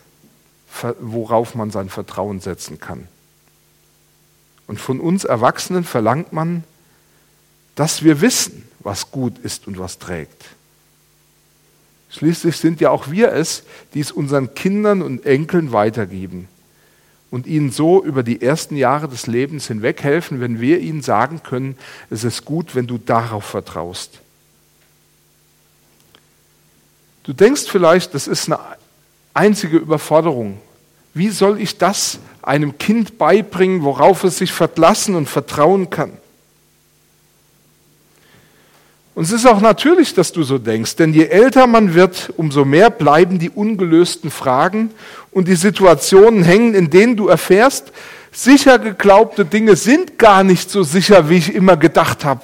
worauf 1.00 1.54
man 1.54 1.70
sein 1.70 1.90
Vertrauen 1.90 2.40
setzen 2.40 2.80
kann. 2.80 3.08
Und 4.66 4.80
von 4.80 5.00
uns 5.00 5.24
Erwachsenen 5.24 5.84
verlangt 5.84 6.32
man, 6.32 6.64
dass 7.74 8.02
wir 8.04 8.22
wissen, 8.22 8.64
was 8.88 9.10
gut 9.10 9.36
ist 9.40 9.66
und 9.66 9.78
was 9.78 9.98
trägt. 9.98 10.46
Schließlich 12.08 12.56
sind 12.56 12.80
ja 12.80 12.88
auch 12.88 13.10
wir 13.10 13.32
es, 13.32 13.64
die 13.92 14.00
es 14.00 14.10
unseren 14.10 14.54
Kindern 14.54 15.02
und 15.02 15.26
Enkeln 15.26 15.72
weitergeben 15.72 16.48
und 17.30 17.46
ihnen 17.46 17.70
so 17.70 18.02
über 18.02 18.22
die 18.22 18.40
ersten 18.40 18.76
Jahre 18.76 19.06
des 19.06 19.26
Lebens 19.26 19.66
hinweg 19.66 20.02
helfen, 20.02 20.40
wenn 20.40 20.58
wir 20.58 20.80
ihnen 20.80 21.02
sagen 21.02 21.42
können, 21.42 21.76
es 22.08 22.24
ist 22.24 22.46
gut, 22.46 22.74
wenn 22.74 22.86
du 22.86 22.96
darauf 22.96 23.44
vertraust. 23.44 24.20
Du 27.24 27.34
denkst 27.34 27.66
vielleicht, 27.68 28.14
das 28.14 28.26
ist 28.26 28.46
eine 28.46 28.58
einzige 29.34 29.76
Überforderung. 29.76 30.62
Wie 31.12 31.28
soll 31.28 31.60
ich 31.60 31.76
das 31.76 32.20
einem 32.40 32.78
Kind 32.78 33.18
beibringen, 33.18 33.82
worauf 33.82 34.24
es 34.24 34.38
sich 34.38 34.50
verlassen 34.50 35.14
und 35.14 35.28
vertrauen 35.28 35.90
kann? 35.90 36.12
Und 39.18 39.24
es 39.24 39.32
ist 39.32 39.46
auch 39.46 39.60
natürlich, 39.60 40.14
dass 40.14 40.30
du 40.30 40.44
so 40.44 40.58
denkst, 40.58 40.94
denn 40.94 41.12
je 41.12 41.24
älter 41.24 41.66
man 41.66 41.94
wird, 41.94 42.32
umso 42.36 42.64
mehr 42.64 42.88
bleiben 42.88 43.40
die 43.40 43.50
ungelösten 43.50 44.30
Fragen 44.30 44.92
und 45.32 45.48
die 45.48 45.56
Situationen 45.56 46.44
hängen, 46.44 46.72
in 46.76 46.88
denen 46.88 47.16
du 47.16 47.26
erfährst, 47.26 47.90
sicher 48.30 48.78
geglaubte 48.78 49.44
Dinge 49.44 49.74
sind 49.74 50.20
gar 50.20 50.44
nicht 50.44 50.70
so 50.70 50.84
sicher, 50.84 51.28
wie 51.28 51.38
ich 51.38 51.52
immer 51.52 51.76
gedacht 51.76 52.24
habe. 52.24 52.42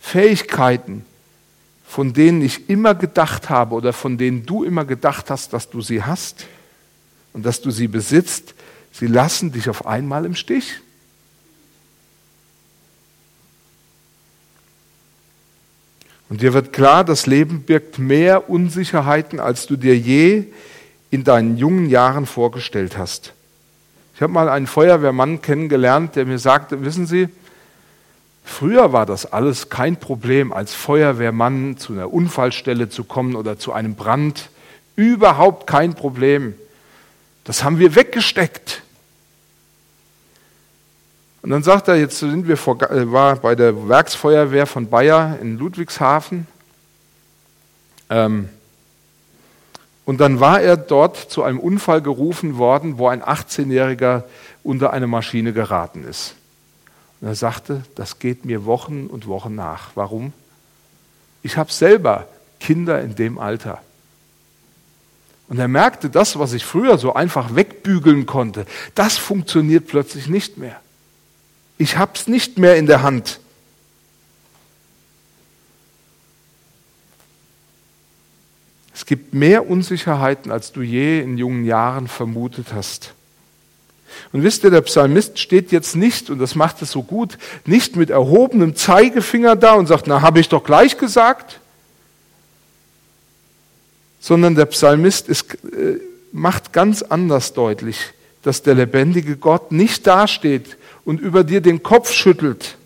Fähigkeiten, 0.00 1.04
von 1.86 2.12
denen 2.12 2.42
ich 2.42 2.68
immer 2.68 2.96
gedacht 2.96 3.50
habe 3.50 3.76
oder 3.76 3.92
von 3.92 4.18
denen 4.18 4.44
du 4.44 4.64
immer 4.64 4.84
gedacht 4.84 5.30
hast, 5.30 5.52
dass 5.52 5.70
du 5.70 5.80
sie 5.80 6.02
hast 6.02 6.44
und 7.32 7.46
dass 7.46 7.60
du 7.60 7.70
sie 7.70 7.86
besitzt, 7.86 8.52
sie 8.90 9.06
lassen 9.06 9.52
dich 9.52 9.68
auf 9.68 9.86
einmal 9.86 10.24
im 10.24 10.34
Stich. 10.34 10.80
Und 16.34 16.42
dir 16.42 16.52
wird 16.52 16.72
klar, 16.72 17.04
das 17.04 17.26
Leben 17.28 17.62
birgt 17.62 18.00
mehr 18.00 18.50
Unsicherheiten, 18.50 19.38
als 19.38 19.68
du 19.68 19.76
dir 19.76 19.96
je 19.96 20.46
in 21.12 21.22
deinen 21.22 21.56
jungen 21.58 21.88
Jahren 21.88 22.26
vorgestellt 22.26 22.98
hast. 22.98 23.34
Ich 24.16 24.20
habe 24.20 24.32
mal 24.32 24.48
einen 24.48 24.66
Feuerwehrmann 24.66 25.42
kennengelernt, 25.42 26.16
der 26.16 26.26
mir 26.26 26.40
sagte, 26.40 26.84
wissen 26.84 27.06
Sie, 27.06 27.28
früher 28.42 28.92
war 28.92 29.06
das 29.06 29.32
alles 29.32 29.68
kein 29.68 29.94
Problem, 29.94 30.52
als 30.52 30.74
Feuerwehrmann 30.74 31.76
zu 31.76 31.92
einer 31.92 32.12
Unfallstelle 32.12 32.88
zu 32.88 33.04
kommen 33.04 33.36
oder 33.36 33.56
zu 33.56 33.72
einem 33.72 33.94
Brand. 33.94 34.50
Überhaupt 34.96 35.68
kein 35.68 35.94
Problem. 35.94 36.54
Das 37.44 37.62
haben 37.62 37.78
wir 37.78 37.94
weggesteckt. 37.94 38.82
Und 41.44 41.50
dann 41.50 41.62
sagt 41.62 41.88
er, 41.88 41.96
jetzt 41.96 42.20
sind 42.20 42.48
wir 42.48 42.56
vor, 42.56 42.80
äh, 42.90 43.12
war 43.12 43.36
bei 43.36 43.54
der 43.54 43.86
Werksfeuerwehr 43.86 44.64
von 44.64 44.88
Bayer 44.88 45.38
in 45.42 45.58
Ludwigshafen. 45.58 46.46
Ähm, 48.08 48.48
und 50.06 50.22
dann 50.22 50.40
war 50.40 50.62
er 50.62 50.78
dort 50.78 51.18
zu 51.18 51.42
einem 51.42 51.60
Unfall 51.60 52.00
gerufen 52.00 52.56
worden, 52.56 52.96
wo 52.96 53.08
ein 53.08 53.22
18-Jähriger 53.22 54.22
unter 54.62 54.94
eine 54.94 55.06
Maschine 55.06 55.52
geraten 55.52 56.04
ist. 56.04 56.34
Und 57.20 57.28
er 57.28 57.34
sagte, 57.34 57.82
das 57.94 58.18
geht 58.18 58.46
mir 58.46 58.64
Wochen 58.64 59.06
und 59.06 59.26
Wochen 59.26 59.54
nach. 59.54 59.90
Warum? 59.96 60.32
Ich 61.42 61.58
habe 61.58 61.70
selber 61.70 62.26
Kinder 62.58 63.02
in 63.02 63.16
dem 63.16 63.38
Alter. 63.38 63.82
Und 65.50 65.58
er 65.58 65.68
merkte, 65.68 66.08
das, 66.08 66.38
was 66.38 66.54
ich 66.54 66.64
früher 66.64 66.96
so 66.96 67.12
einfach 67.12 67.54
wegbügeln 67.54 68.24
konnte, 68.24 68.64
das 68.94 69.18
funktioniert 69.18 69.88
plötzlich 69.88 70.26
nicht 70.26 70.56
mehr. 70.56 70.80
Ich 71.78 71.96
habe 71.96 72.12
es 72.14 72.26
nicht 72.26 72.58
mehr 72.58 72.76
in 72.76 72.86
der 72.86 73.02
Hand. 73.02 73.40
Es 78.94 79.06
gibt 79.06 79.34
mehr 79.34 79.68
Unsicherheiten, 79.68 80.52
als 80.52 80.72
du 80.72 80.80
je 80.80 81.20
in 81.20 81.36
jungen 81.36 81.64
Jahren 81.64 82.06
vermutet 82.06 82.68
hast. 82.72 83.12
Und 84.32 84.44
wisst 84.44 84.62
ihr, 84.62 84.70
der 84.70 84.82
Psalmist 84.82 85.38
steht 85.38 85.72
jetzt 85.72 85.96
nicht, 85.96 86.30
und 86.30 86.38
das 86.38 86.54
macht 86.54 86.80
es 86.80 86.92
so 86.92 87.02
gut, 87.02 87.36
nicht 87.66 87.96
mit 87.96 88.10
erhobenem 88.10 88.76
Zeigefinger 88.76 89.56
da 89.56 89.74
und 89.74 89.88
sagt, 89.88 90.06
na, 90.06 90.22
habe 90.22 90.38
ich 90.40 90.48
doch 90.48 90.62
gleich 90.62 90.96
gesagt, 90.96 91.58
sondern 94.20 94.54
der 94.54 94.66
Psalmist 94.66 95.28
ist, 95.28 95.54
äh, 95.64 95.98
macht 96.32 96.72
ganz 96.72 97.02
anders 97.02 97.52
deutlich, 97.52 97.98
dass 98.42 98.62
der 98.62 98.74
lebendige 98.74 99.36
Gott 99.36 99.72
nicht 99.72 100.06
dasteht 100.06 100.76
und 101.04 101.20
über 101.20 101.44
dir 101.44 101.60
den 101.60 101.82
Kopf 101.82 102.12
schüttelt, 102.12 102.76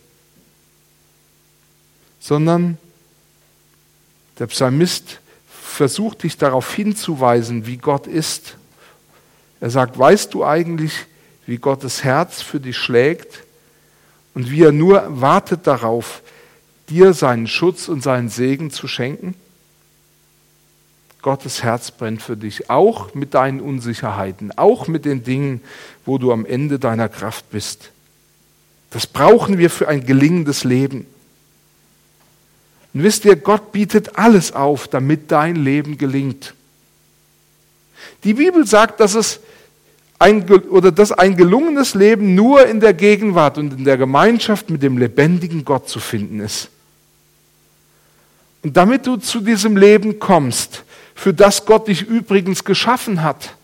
sondern 2.21 2.79
der 4.39 4.47
Psalmist 4.47 5.21
versucht 5.49 6.23
dich 6.23 6.37
darauf 6.37 6.75
hinzuweisen, 6.75 7.67
wie 7.67 7.77
Gott 7.77 8.07
ist. 8.07 8.57
Er 9.61 9.71
sagt, 9.71 9.99
weißt 9.99 10.35
du 10.35 10.45
eigentlich, 10.45 11.07
wie 11.47 11.59
Gottes 11.59 12.05
Herz 12.05 12.43
für 12.43 12.61
dich 12.61 12.77
schlägt 12.77 13.45
und 14.35 14.51
wie 14.51 14.63
er 14.63 14.73
nur 14.73 15.21
wartet 15.21 15.67
darauf, 15.67 16.23
dir 16.89 17.13
seinen 17.13 17.47
Schutz 17.47 17.89
und 17.89 18.03
seinen 18.03 18.29
Segen 18.29 18.71
zu 18.71 18.89
schenken? 18.89 19.35
Gottes 21.23 21.63
Herz 21.63 21.91
brennt 21.91 22.23
für 22.23 22.37
dich, 22.37 22.71
auch 22.71 23.15
mit 23.15 23.35
deinen 23.35 23.61
Unsicherheiten, 23.61 24.57
auch 24.57 24.87
mit 24.87 25.05
den 25.05 25.25
Dingen, 25.25 25.61
wo 26.05 26.19
du 26.19 26.33
am 26.33 26.47
Ende 26.47 26.79
deiner 26.79 27.09
Kraft 27.09 27.51
bist. 27.51 27.91
Das 28.91 29.07
brauchen 29.07 29.59
wir 29.59 29.71
für 29.71 29.89
ein 29.89 30.05
gelingendes 30.05 30.65
Leben. 30.65 31.07
Und 32.95 33.03
wisst 33.03 33.25
ihr, 33.25 33.37
Gott 33.37 33.73
bietet 33.73 34.19
alles 34.19 34.53
auf, 34.53 34.89
damit 34.89 35.31
dein 35.31 35.57
Leben 35.57 35.99
gelingt. 35.99 36.55
Die 38.25 38.35
Bibel 38.35 38.67
sagt, 38.67 39.01
dass 39.01 39.15
es 39.15 39.41
ein, 40.19 40.51
oder 40.51 40.91
dass 40.91 41.13
ein 41.13 41.37
gelungenes 41.37 41.95
Leben 41.95 42.35
nur 42.35 42.67
in 42.67 42.81
der 42.81 42.95
Gegenwart 42.95 43.59
und 43.59 43.73
in 43.73 43.85
der 43.85 43.97
Gemeinschaft 43.97 44.71
mit 44.71 44.83
dem 44.83 44.99
lebendigen 44.99 45.65
Gott 45.65 45.89
zu 45.89 46.01
finden 46.01 46.41
ist. 46.41 46.71
Und 48.63 48.77
damit 48.77 49.07
du 49.07 49.17
zu 49.17 49.41
diesem 49.41 49.77
Leben 49.77 50.19
kommst, 50.19 50.85
für 51.15 51.33
das 51.33 51.65
Gott 51.65 51.89
dich 51.89 52.03
übrigens 52.03 52.65
geschaffen 52.65 53.23
hat, 53.23 53.55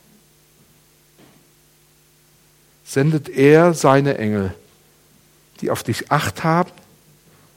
sendet 2.84 3.28
er 3.28 3.74
seine 3.74 4.18
Engel, 4.18 4.54
die 5.60 5.70
auf 5.70 5.82
dich 5.82 6.10
acht 6.10 6.44
haben, 6.44 6.70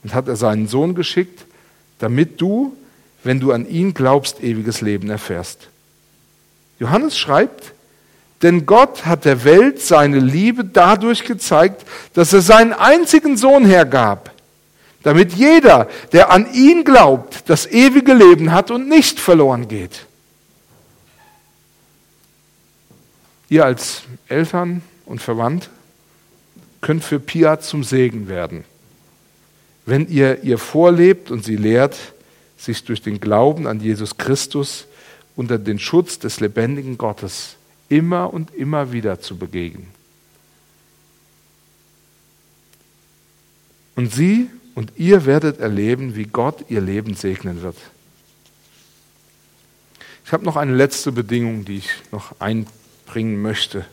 und 0.02 0.14
hat 0.14 0.28
er 0.28 0.36
seinen 0.36 0.68
Sohn 0.68 0.94
geschickt, 0.94 1.44
damit 1.98 2.40
du, 2.40 2.76
wenn 3.24 3.40
du 3.40 3.52
an 3.52 3.68
ihn 3.68 3.94
glaubst, 3.94 4.42
ewiges 4.42 4.80
Leben 4.80 5.10
erfährst. 5.10 5.68
Johannes 6.78 7.18
schreibt, 7.18 7.72
denn 8.42 8.66
Gott 8.66 9.04
hat 9.04 9.24
der 9.24 9.42
Welt 9.42 9.80
seine 9.80 10.20
Liebe 10.20 10.64
dadurch 10.64 11.24
gezeigt, 11.24 11.84
dass 12.14 12.32
er 12.32 12.40
seinen 12.40 12.72
einzigen 12.72 13.36
Sohn 13.36 13.64
hergab, 13.64 14.30
damit 15.02 15.32
jeder, 15.32 15.88
der 16.12 16.30
an 16.30 16.52
ihn 16.52 16.84
glaubt, 16.84 17.48
das 17.48 17.66
ewige 17.66 18.14
Leben 18.14 18.52
hat 18.52 18.70
und 18.70 18.88
nicht 18.88 19.18
verloren 19.18 19.66
geht. 19.66 20.06
Ihr 23.48 23.64
als 23.64 24.02
Eltern 24.28 24.82
und 25.06 25.20
Verwandt 25.20 25.70
könnt 26.80 27.04
für 27.04 27.20
Pia 27.20 27.60
zum 27.60 27.84
Segen 27.84 28.28
werden 28.28 28.64
wenn 29.88 30.06
ihr 30.08 30.44
ihr 30.44 30.58
vorlebt 30.58 31.30
und 31.30 31.44
sie 31.44 31.56
lehrt, 31.56 31.96
sich 32.58 32.84
durch 32.84 33.00
den 33.00 33.20
Glauben 33.20 33.66
an 33.66 33.80
Jesus 33.80 34.18
Christus 34.18 34.86
unter 35.34 35.58
den 35.58 35.78
Schutz 35.78 36.18
des 36.18 36.40
lebendigen 36.40 36.98
Gottes 36.98 37.56
immer 37.88 38.32
und 38.34 38.54
immer 38.54 38.92
wieder 38.92 39.20
zu 39.20 39.38
begegnen. 39.38 39.86
Und 43.96 44.12
sie 44.12 44.50
und 44.74 44.92
ihr 44.96 45.24
werdet 45.24 45.58
erleben, 45.58 46.14
wie 46.14 46.24
Gott 46.24 46.66
ihr 46.68 46.82
Leben 46.82 47.14
segnen 47.14 47.62
wird. 47.62 47.76
Ich 50.26 50.32
habe 50.32 50.44
noch 50.44 50.56
eine 50.56 50.74
letzte 50.74 51.12
Bedingung, 51.12 51.64
die 51.64 51.78
ich 51.78 51.88
noch 52.12 52.38
einbringen 52.40 53.40
möchte. 53.40 53.86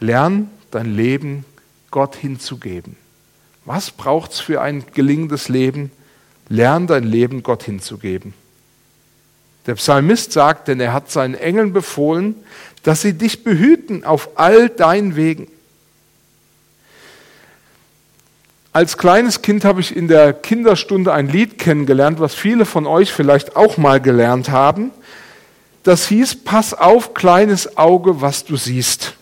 Lern 0.00 0.50
dein 0.74 0.94
Leben 0.94 1.44
Gott 1.90 2.16
hinzugeben. 2.16 2.96
Was 3.64 3.90
braucht 3.90 4.32
es 4.32 4.40
für 4.40 4.60
ein 4.60 4.84
gelingendes 4.92 5.48
Leben? 5.48 5.90
Lern 6.48 6.86
dein 6.86 7.04
Leben 7.04 7.42
Gott 7.42 7.62
hinzugeben. 7.62 8.34
Der 9.66 9.76
Psalmist 9.76 10.32
sagt, 10.32 10.68
denn 10.68 10.80
er 10.80 10.92
hat 10.92 11.10
seinen 11.10 11.34
Engeln 11.34 11.72
befohlen, 11.72 12.34
dass 12.82 13.00
sie 13.00 13.14
dich 13.14 13.44
behüten 13.44 14.04
auf 14.04 14.30
all 14.34 14.68
deinen 14.68 15.16
Wegen. 15.16 15.48
Als 18.74 18.98
kleines 18.98 19.40
Kind 19.40 19.64
habe 19.64 19.80
ich 19.80 19.96
in 19.96 20.08
der 20.08 20.32
Kinderstunde 20.32 21.12
ein 21.12 21.28
Lied 21.28 21.58
kennengelernt, 21.58 22.18
was 22.18 22.34
viele 22.34 22.66
von 22.66 22.86
euch 22.86 23.12
vielleicht 23.12 23.56
auch 23.56 23.78
mal 23.78 24.00
gelernt 24.00 24.50
haben. 24.50 24.90
Das 25.84 26.08
hieß, 26.08 26.44
pass 26.44 26.74
auf, 26.74 27.14
kleines 27.14 27.78
Auge, 27.78 28.20
was 28.20 28.44
du 28.44 28.56
siehst. 28.56 29.14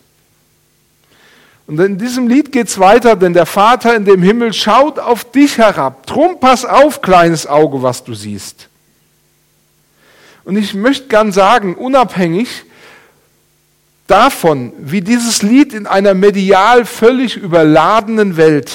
Und 1.66 1.78
in 1.80 1.98
diesem 1.98 2.28
Lied 2.28 2.52
geht 2.52 2.68
es 2.68 2.78
weiter, 2.78 3.16
denn 3.16 3.32
der 3.32 3.46
Vater 3.46 3.94
in 3.94 4.04
dem 4.04 4.22
Himmel 4.22 4.52
schaut 4.52 4.98
auf 4.98 5.30
dich 5.30 5.58
herab. 5.58 6.06
Drum 6.06 6.40
pass 6.40 6.64
auf, 6.64 7.02
kleines 7.02 7.46
Auge, 7.46 7.82
was 7.82 8.02
du 8.04 8.14
siehst. 8.14 8.68
Und 10.44 10.56
ich 10.56 10.74
möchte 10.74 11.06
gern 11.06 11.30
sagen, 11.30 11.76
unabhängig 11.76 12.64
davon, 14.08 14.72
wie 14.78 15.00
dieses 15.00 15.42
Lied 15.42 15.72
in 15.72 15.86
einer 15.86 16.14
medial 16.14 16.84
völlig 16.84 17.36
überladenen 17.36 18.36
Welt 18.36 18.72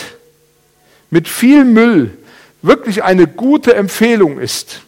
mit 1.10 1.28
viel 1.28 1.66
Müll 1.66 2.18
wirklich 2.62 3.04
eine 3.04 3.28
gute 3.28 3.76
Empfehlung 3.76 4.40
ist, 4.40 4.82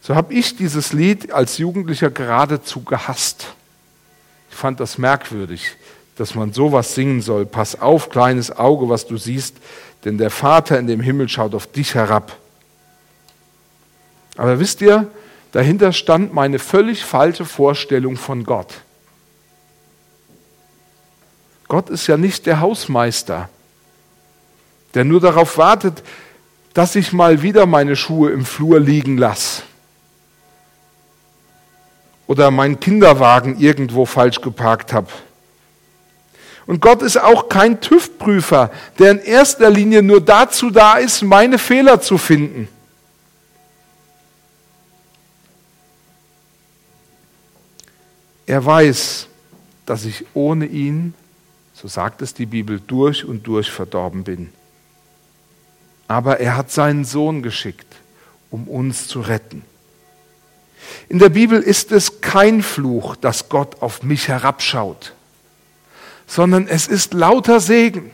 so 0.00 0.14
habe 0.14 0.34
ich 0.34 0.56
dieses 0.56 0.92
Lied 0.92 1.32
als 1.32 1.56
Jugendlicher 1.56 2.10
geradezu 2.10 2.82
gehasst. 2.82 3.54
Ich 4.54 4.60
fand 4.60 4.78
das 4.78 4.98
merkwürdig, 4.98 5.72
dass 6.14 6.36
man 6.36 6.52
sowas 6.52 6.94
singen 6.94 7.20
soll. 7.20 7.44
Pass 7.44 7.80
auf, 7.80 8.08
kleines 8.08 8.56
Auge, 8.56 8.88
was 8.88 9.04
du 9.04 9.16
siehst, 9.16 9.56
denn 10.04 10.16
der 10.16 10.30
Vater 10.30 10.78
in 10.78 10.86
dem 10.86 11.00
Himmel 11.00 11.28
schaut 11.28 11.56
auf 11.56 11.66
dich 11.66 11.96
herab. 11.96 12.38
Aber 14.36 14.60
wisst 14.60 14.80
ihr, 14.80 15.10
dahinter 15.50 15.92
stand 15.92 16.32
meine 16.32 16.60
völlig 16.60 17.04
falsche 17.04 17.44
Vorstellung 17.44 18.16
von 18.16 18.44
Gott. 18.44 18.74
Gott 21.66 21.90
ist 21.90 22.06
ja 22.06 22.16
nicht 22.16 22.46
der 22.46 22.60
Hausmeister, 22.60 23.48
der 24.94 25.02
nur 25.02 25.20
darauf 25.20 25.58
wartet, 25.58 26.04
dass 26.74 26.94
ich 26.94 27.12
mal 27.12 27.42
wieder 27.42 27.66
meine 27.66 27.96
Schuhe 27.96 28.30
im 28.30 28.44
Flur 28.44 28.78
liegen 28.78 29.18
lasse 29.18 29.64
oder 32.26 32.50
meinen 32.50 32.80
Kinderwagen 32.80 33.58
irgendwo 33.58 34.06
falsch 34.06 34.40
geparkt 34.40 34.92
habe. 34.92 35.08
Und 36.66 36.80
Gott 36.80 37.02
ist 37.02 37.18
auch 37.18 37.48
kein 37.48 37.80
TÜV-Prüfer, 37.80 38.70
der 38.98 39.10
in 39.10 39.18
erster 39.18 39.68
Linie 39.70 40.02
nur 40.02 40.20
dazu 40.20 40.70
da 40.70 40.94
ist, 40.94 41.22
meine 41.22 41.58
Fehler 41.58 42.00
zu 42.00 42.16
finden. 42.16 42.68
Er 48.46 48.64
weiß, 48.64 49.26
dass 49.86 50.04
ich 50.04 50.24
ohne 50.34 50.66
ihn, 50.66 51.14
so 51.74 51.88
sagt 51.88 52.22
es 52.22 52.34
die 52.34 52.46
Bibel, 52.46 52.80
durch 52.86 53.24
und 53.24 53.46
durch 53.46 53.70
verdorben 53.70 54.24
bin. 54.24 54.52
Aber 56.08 56.40
er 56.40 56.56
hat 56.56 56.70
seinen 56.70 57.04
Sohn 57.04 57.42
geschickt, 57.42 57.96
um 58.50 58.68
uns 58.68 59.08
zu 59.08 59.20
retten. 59.20 59.62
In 61.08 61.18
der 61.18 61.28
Bibel 61.28 61.60
ist 61.60 61.92
es 61.92 62.20
kein 62.20 62.62
Fluch, 62.62 63.16
dass 63.16 63.48
Gott 63.48 63.82
auf 63.82 64.02
mich 64.02 64.28
herabschaut, 64.28 65.12
sondern 66.26 66.66
es 66.66 66.86
ist 66.86 67.14
lauter 67.14 67.60
Segen. 67.60 68.10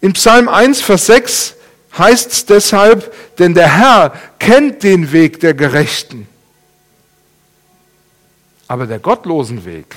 In 0.00 0.12
Psalm 0.12 0.48
1, 0.48 0.80
Vers 0.80 1.06
6 1.06 1.54
heißt 1.96 2.32
es 2.32 2.46
deshalb, 2.46 3.14
denn 3.38 3.54
der 3.54 3.74
Herr 3.76 4.10
kennt 4.38 4.82
den 4.82 5.12
Weg 5.12 5.40
der 5.40 5.54
Gerechten, 5.54 6.26
aber 8.66 8.86
der 8.86 8.98
gottlosen 8.98 9.64
Weg 9.64 9.94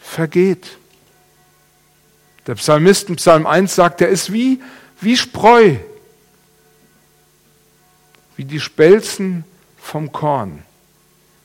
vergeht. 0.00 0.78
Der 2.46 2.54
Psalmist 2.54 3.08
in 3.08 3.16
Psalm 3.16 3.46
1 3.46 3.74
sagt, 3.74 4.00
er 4.00 4.08
ist 4.08 4.32
wie, 4.32 4.60
wie 5.00 5.16
Spreu, 5.16 5.76
wie 8.36 8.44
die 8.44 8.60
Spelzen 8.60 9.44
vom 9.82 10.12
Korn. 10.12 10.62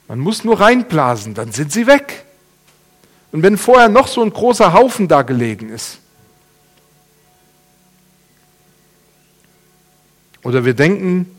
Man 0.07 0.19
muss 0.19 0.43
nur 0.45 0.61
reinblasen, 0.61 1.33
dann 1.33 1.51
sind 1.51 1.71
sie 1.71 1.87
weg. 1.87 2.23
Und 3.33 3.43
wenn 3.43 3.57
vorher 3.57 3.89
noch 3.89 4.07
so 4.07 4.23
ein 4.23 4.29
großer 4.29 4.71
Haufen 4.71 5.07
da 5.07 5.23
gelegen 5.23 5.69
ist, 5.69 5.99
oder 10.43 10.63
wir 10.63 10.75
denken 10.75 11.29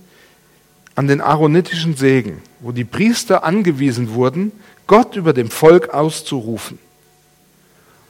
an 0.96 1.06
den 1.06 1.22
aaronitischen 1.22 1.96
Segen, 1.96 2.42
wo 2.61 2.72
die 2.72 2.84
Priester 2.84 3.42
angewiesen 3.42 4.12
wurden, 4.12 4.52
Gott 4.87 5.16
über 5.16 5.32
dem 5.32 5.50
Volk 5.50 5.94
auszurufen. 5.94 6.78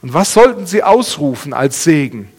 Und 0.01 0.13
was 0.13 0.33
sollten 0.33 0.65
sie 0.65 0.83
ausrufen 0.83 1.53
als 1.53 1.83
Segen? 1.83 2.29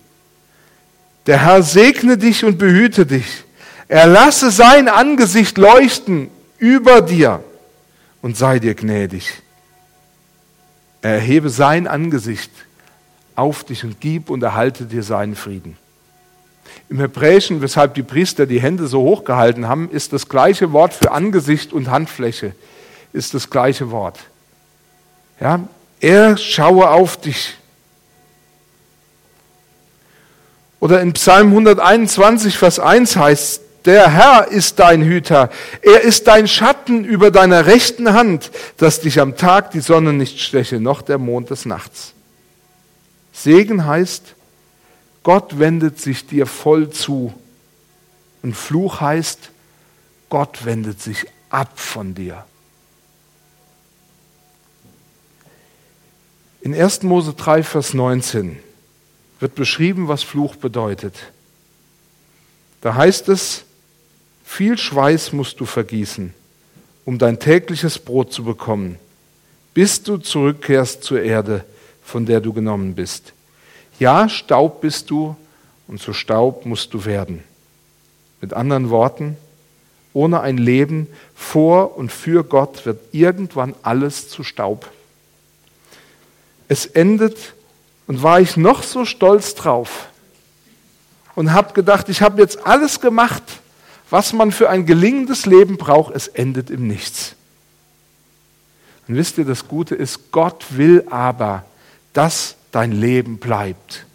Der 1.26 1.42
Herr 1.42 1.62
segne 1.62 2.18
dich 2.18 2.44
und 2.44 2.58
behüte 2.58 3.06
dich. 3.06 3.44
Er 3.88 4.06
lasse 4.06 4.50
sein 4.50 4.88
Angesicht 4.88 5.56
leuchten 5.56 6.30
über 6.61 7.01
dir 7.01 7.42
und 8.23 8.37
sei 8.37 8.59
dir 8.59 8.75
gnädig. 8.75 9.42
erhebe 11.03 11.49
sein 11.49 11.87
Angesicht 11.87 12.51
auf 13.35 13.64
dich 13.64 13.85
und 13.85 14.01
gib 14.01 14.29
und 14.29 14.42
erhalte 14.42 14.85
dir 14.85 15.03
seinen 15.03 15.35
Frieden. 15.35 15.79
Im 16.90 17.01
Hebräischen, 17.01 17.62
weshalb 17.62 17.94
die 17.94 18.03
Priester 18.03 18.44
die 18.44 18.61
Hände 18.61 18.87
so 18.87 19.01
hochgehalten 19.01 19.66
haben, 19.66 19.90
ist 19.90 20.12
das 20.12 20.29
gleiche 20.29 20.73
Wort 20.73 20.92
für 20.92 21.12
Angesicht 21.12 21.73
und 21.73 21.88
Handfläche, 21.88 22.55
ist 23.14 23.33
das 23.33 23.49
gleiche 23.49 23.90
Wort. 23.90 24.18
Ja, 25.40 25.61
er 26.01 26.37
schaue 26.37 26.90
auf 26.90 27.16
dich. 27.16 27.57
Oder 30.81 31.01
in 31.01 31.14
Psalm 31.14 31.49
121, 31.49 32.59
Vers 32.59 32.79
1 32.79 33.16
heißt, 33.16 33.62
der 33.85 34.11
Herr 34.11 34.49
ist 34.49 34.79
dein 34.79 35.03
Hüter, 35.03 35.51
er 35.83 36.03
ist 36.03 36.27
dein 36.27 36.49
Schatten 36.49 37.05
über 37.05 37.31
deiner 37.31 37.66
rechten 37.66 38.12
Hand, 38.12 38.51
dass 38.77 39.01
dich 39.01 39.21
am 39.21 39.37
Tag 39.37 39.71
die 39.71 39.81
Sonne 39.81 40.12
nicht 40.12 40.40
steche, 40.40 40.81
noch 40.81 41.03
der 41.03 41.19
Mond 41.19 41.51
des 41.51 41.64
Nachts. 41.64 42.12
Segen 43.33 43.87
heißt, 43.87 44.35
Gott 45.23 45.59
wendet 45.59 46.01
sich 46.01 46.27
dir 46.27 46.47
voll 46.47 46.90
zu. 46.90 47.33
Und 48.43 48.55
Fluch 48.55 49.01
heißt, 49.01 49.51
Gott 50.29 50.64
wendet 50.64 51.01
sich 51.01 51.27
ab 51.51 51.79
von 51.79 52.14
dir. 52.14 52.45
In 56.62 56.75
1. 56.75 57.03
Mose 57.03 57.35
3, 57.35 57.62
Vers 57.62 57.95
19 57.95 58.59
wird 59.40 59.55
beschrieben, 59.55 60.09
was 60.09 60.23
Fluch 60.23 60.57
bedeutet. 60.57 61.14
Da 62.83 62.95
heißt 62.95 63.29
es, 63.31 63.64
viel 64.50 64.76
Schweiß 64.76 65.32
musst 65.32 65.60
du 65.60 65.64
vergießen, 65.64 66.34
um 67.04 67.18
dein 67.18 67.38
tägliches 67.38 68.00
Brot 68.00 68.32
zu 68.32 68.42
bekommen, 68.42 68.98
bis 69.74 70.02
du 70.02 70.16
zurückkehrst 70.16 71.04
zur 71.04 71.22
Erde, 71.22 71.64
von 72.02 72.26
der 72.26 72.40
du 72.40 72.52
genommen 72.52 72.96
bist. 72.96 73.32
Ja, 74.00 74.28
Staub 74.28 74.80
bist 74.80 75.08
du 75.08 75.36
und 75.86 76.02
zu 76.02 76.12
Staub 76.12 76.66
musst 76.66 76.92
du 76.92 77.04
werden. 77.04 77.44
Mit 78.40 78.52
anderen 78.52 78.90
Worten, 78.90 79.36
ohne 80.14 80.40
ein 80.40 80.58
Leben 80.58 81.06
vor 81.36 81.96
und 81.96 82.10
für 82.10 82.42
Gott 82.42 82.84
wird 82.84 82.98
irgendwann 83.12 83.74
alles 83.82 84.28
zu 84.28 84.42
Staub. 84.42 84.90
Es 86.66 86.86
endet 86.86 87.54
und 88.08 88.24
war 88.24 88.40
ich 88.40 88.56
noch 88.56 88.82
so 88.82 89.04
stolz 89.04 89.54
drauf 89.54 90.08
und 91.36 91.52
habe 91.52 91.72
gedacht, 91.72 92.08
ich 92.08 92.20
habe 92.20 92.42
jetzt 92.42 92.66
alles 92.66 93.00
gemacht, 93.00 93.44
was 94.11 94.33
man 94.33 94.53
für 94.53 94.68
ein 94.68 94.87
gelingendes 94.87 95.46
Leben 95.46 95.77
braucht, 95.77 96.14
es 96.14 96.29
endet 96.29 96.70
im 96.70 96.87
Nichts. 96.87 97.37
Und 99.09 99.16
wisst 99.16 99.38
ihr, 99.38 99.44
das 99.44 99.68
Gute 99.68 99.94
ist, 99.94 100.31
Gott 100.33 100.64
will 100.70 101.05
aber, 101.11 101.64
dass 102.12 102.57
dein 102.73 102.92
Leben 102.92 103.38
bleibt. 103.38 104.07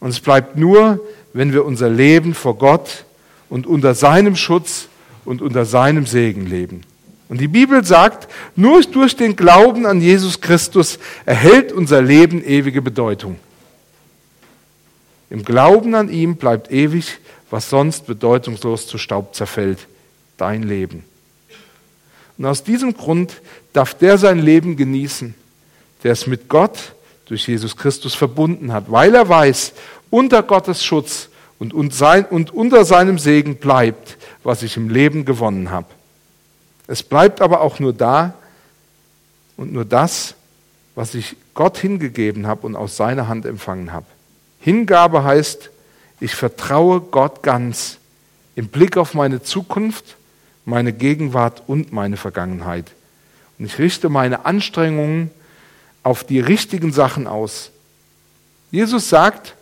Und 0.00 0.10
es 0.10 0.20
bleibt 0.20 0.56
nur, 0.56 1.00
wenn 1.32 1.52
wir 1.52 1.64
unser 1.64 1.88
Leben 1.88 2.34
vor 2.34 2.56
Gott 2.56 3.04
und 3.48 3.66
unter 3.66 3.94
seinem 3.94 4.36
Schutz 4.36 4.88
und 5.24 5.42
unter 5.42 5.64
seinem 5.64 6.06
Segen 6.06 6.46
leben. 6.46 6.82
Und 7.28 7.40
die 7.40 7.48
Bibel 7.48 7.84
sagt, 7.84 8.28
nur 8.56 8.80
durch 8.82 9.14
den 9.14 9.36
Glauben 9.36 9.86
an 9.86 10.00
Jesus 10.00 10.40
Christus 10.40 10.98
erhält 11.26 11.72
unser 11.72 12.00
Leben 12.00 12.42
ewige 12.42 12.80
Bedeutung. 12.80 13.38
Im 15.30 15.44
Glauben 15.44 15.94
an 15.94 16.08
ihm 16.08 16.36
bleibt 16.36 16.72
ewig, 16.72 17.18
was 17.50 17.70
sonst 17.70 18.06
bedeutungslos 18.06 18.86
zu 18.86 18.98
Staub 18.98 19.34
zerfällt, 19.34 19.78
dein 20.36 20.62
Leben. 20.62 21.04
Und 22.36 22.46
aus 22.46 22.62
diesem 22.62 22.96
Grund 22.96 23.40
darf 23.72 23.94
der 23.94 24.18
sein 24.18 24.38
Leben 24.38 24.76
genießen, 24.76 25.34
der 26.02 26.12
es 26.12 26.26
mit 26.26 26.48
Gott 26.48 26.92
durch 27.26 27.48
Jesus 27.48 27.76
Christus 27.76 28.14
verbunden 28.14 28.72
hat, 28.72 28.90
weil 28.90 29.14
er 29.14 29.28
weiß, 29.28 29.72
unter 30.10 30.42
Gottes 30.42 30.84
Schutz 30.84 31.28
und, 31.58 31.74
unter 31.74 32.84
seinem 32.84 33.18
Segen 33.18 33.56
bleibt, 33.56 34.16
was 34.44 34.62
ich 34.62 34.76
im 34.76 34.88
Leben 34.88 35.24
gewonnen 35.24 35.70
habe. 35.70 35.88
Es 36.86 37.02
bleibt 37.02 37.40
aber 37.40 37.60
auch 37.60 37.80
nur 37.80 37.92
da 37.92 38.34
und 39.56 39.72
nur 39.72 39.84
das, 39.84 40.34
was 40.94 41.14
ich 41.14 41.36
Gott 41.54 41.76
hingegeben 41.76 42.46
habe 42.46 42.66
und 42.66 42.76
aus 42.76 42.96
seiner 42.96 43.28
Hand 43.28 43.44
empfangen 43.44 43.92
habe. 43.92 44.06
Hingabe 44.60 45.24
heißt, 45.24 45.70
ich 46.20 46.34
vertraue 46.34 47.00
Gott 47.00 47.42
ganz 47.42 47.98
im 48.56 48.68
Blick 48.68 48.96
auf 48.96 49.14
meine 49.14 49.42
Zukunft, 49.42 50.16
meine 50.64 50.92
Gegenwart 50.92 51.62
und 51.66 51.92
meine 51.92 52.16
Vergangenheit. 52.16 52.86
Und 53.58 53.66
ich 53.66 53.78
richte 53.78 54.08
meine 54.08 54.44
Anstrengungen 54.44 55.30
auf 56.02 56.24
die 56.24 56.40
richtigen 56.40 56.92
Sachen 56.92 57.26
aus. 57.26 57.70
Jesus 58.70 59.08
sagt 59.08 59.54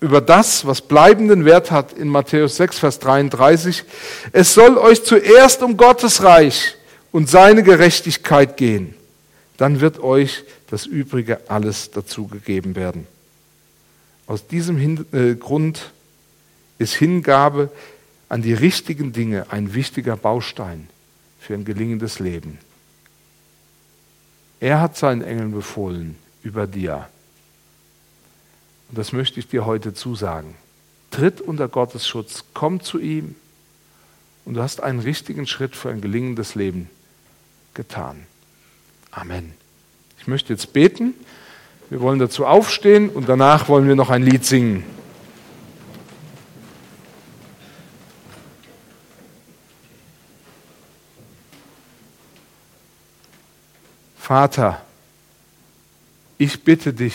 über 0.00 0.20
das, 0.20 0.66
was 0.66 0.82
bleibenden 0.82 1.44
Wert 1.44 1.70
hat 1.70 1.92
in 1.92 2.08
Matthäus 2.08 2.56
6, 2.56 2.78
Vers 2.78 2.98
33, 2.98 3.84
es 4.32 4.52
soll 4.52 4.76
euch 4.76 5.04
zuerst 5.04 5.62
um 5.62 5.76
Gottes 5.76 6.22
Reich 6.22 6.76
und 7.12 7.30
seine 7.30 7.62
Gerechtigkeit 7.62 8.56
gehen. 8.56 8.94
Dann 9.56 9.80
wird 9.80 10.00
euch 10.00 10.44
das 10.70 10.86
Übrige 10.86 11.40
alles 11.48 11.90
dazu 11.90 12.26
gegeben 12.26 12.74
werden. 12.74 13.06
Aus 14.26 14.46
diesem 14.46 15.06
äh, 15.12 15.34
Grund 15.34 15.92
ist 16.78 16.94
Hingabe 16.94 17.70
an 18.28 18.42
die 18.42 18.54
richtigen 18.54 19.12
Dinge 19.12 19.50
ein 19.50 19.74
wichtiger 19.74 20.16
Baustein 20.16 20.88
für 21.38 21.54
ein 21.54 21.64
gelingendes 21.64 22.18
Leben. 22.18 22.58
Er 24.60 24.80
hat 24.80 24.96
seinen 24.96 25.22
Engeln 25.22 25.52
befohlen 25.52 26.16
über 26.42 26.66
dir. 26.66 27.08
Und 28.88 28.98
das 28.98 29.12
möchte 29.12 29.38
ich 29.40 29.48
dir 29.48 29.66
heute 29.66 29.92
zusagen. 29.92 30.54
Tritt 31.10 31.40
unter 31.40 31.68
Gottes 31.68 32.08
Schutz, 32.08 32.44
komm 32.54 32.80
zu 32.80 32.98
ihm 32.98 33.34
und 34.44 34.54
du 34.54 34.62
hast 34.62 34.82
einen 34.82 35.00
richtigen 35.00 35.46
Schritt 35.46 35.76
für 35.76 35.90
ein 35.90 36.00
gelingendes 36.00 36.54
Leben 36.54 36.88
getan. 37.74 38.26
Amen. 39.10 39.54
Ich 40.18 40.26
möchte 40.26 40.52
jetzt 40.52 40.72
beten. 40.72 41.14
Wir 41.90 42.00
wollen 42.00 42.18
dazu 42.18 42.46
aufstehen 42.46 43.08
und 43.08 43.28
danach 43.28 43.68
wollen 43.68 43.86
wir 43.86 43.94
noch 43.94 44.10
ein 44.10 44.22
Lied 44.22 44.44
singen. 44.44 44.84
Vater, 54.16 54.80
ich 56.38 56.64
bitte 56.64 56.94
dich, 56.94 57.14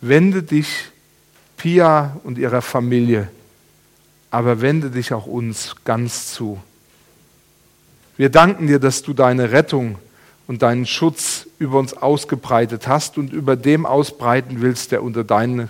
wende 0.00 0.44
dich 0.44 0.68
Pia 1.56 2.16
und 2.22 2.38
ihrer 2.38 2.62
Familie, 2.62 3.28
aber 4.30 4.60
wende 4.60 4.90
dich 4.90 5.12
auch 5.12 5.26
uns 5.26 5.74
ganz 5.84 6.32
zu. 6.32 6.62
Wir 8.16 8.30
danken 8.30 8.68
dir, 8.68 8.78
dass 8.78 9.02
du 9.02 9.12
deine 9.12 9.50
Rettung 9.50 9.98
und 10.46 10.62
deinen 10.62 10.86
Schutz 10.86 11.48
über 11.58 11.78
uns 11.78 11.94
ausgebreitet 11.94 12.86
hast 12.86 13.18
und 13.18 13.32
über 13.32 13.56
dem 13.56 13.86
ausbreiten 13.86 14.60
willst, 14.60 14.92
der 14.92 15.02
unter, 15.02 15.24
deine, 15.24 15.68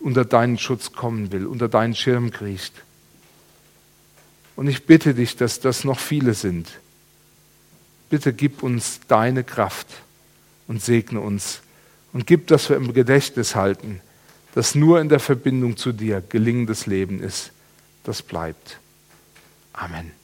unter 0.00 0.24
deinen 0.24 0.58
Schutz 0.58 0.92
kommen 0.92 1.32
will, 1.32 1.46
unter 1.46 1.68
deinen 1.68 1.94
Schirm 1.94 2.30
kriecht. 2.30 2.72
Und 4.56 4.68
ich 4.68 4.86
bitte 4.86 5.14
dich, 5.14 5.36
dass 5.36 5.60
das 5.60 5.84
noch 5.84 5.98
viele 5.98 6.34
sind. 6.34 6.68
Bitte 8.10 8.32
gib 8.32 8.62
uns 8.62 9.00
deine 9.06 9.44
Kraft 9.44 9.86
und 10.66 10.82
segne 10.82 11.20
uns 11.20 11.60
und 12.12 12.26
gib, 12.26 12.46
dass 12.46 12.68
wir 12.68 12.76
im 12.76 12.92
Gedächtnis 12.92 13.54
halten, 13.54 14.00
dass 14.54 14.74
nur 14.74 15.00
in 15.00 15.08
der 15.08 15.20
Verbindung 15.20 15.76
zu 15.76 15.92
dir 15.92 16.22
gelingendes 16.26 16.86
Leben 16.86 17.22
ist. 17.22 17.52
Das 18.04 18.22
bleibt. 18.22 18.78
Amen. 19.72 20.17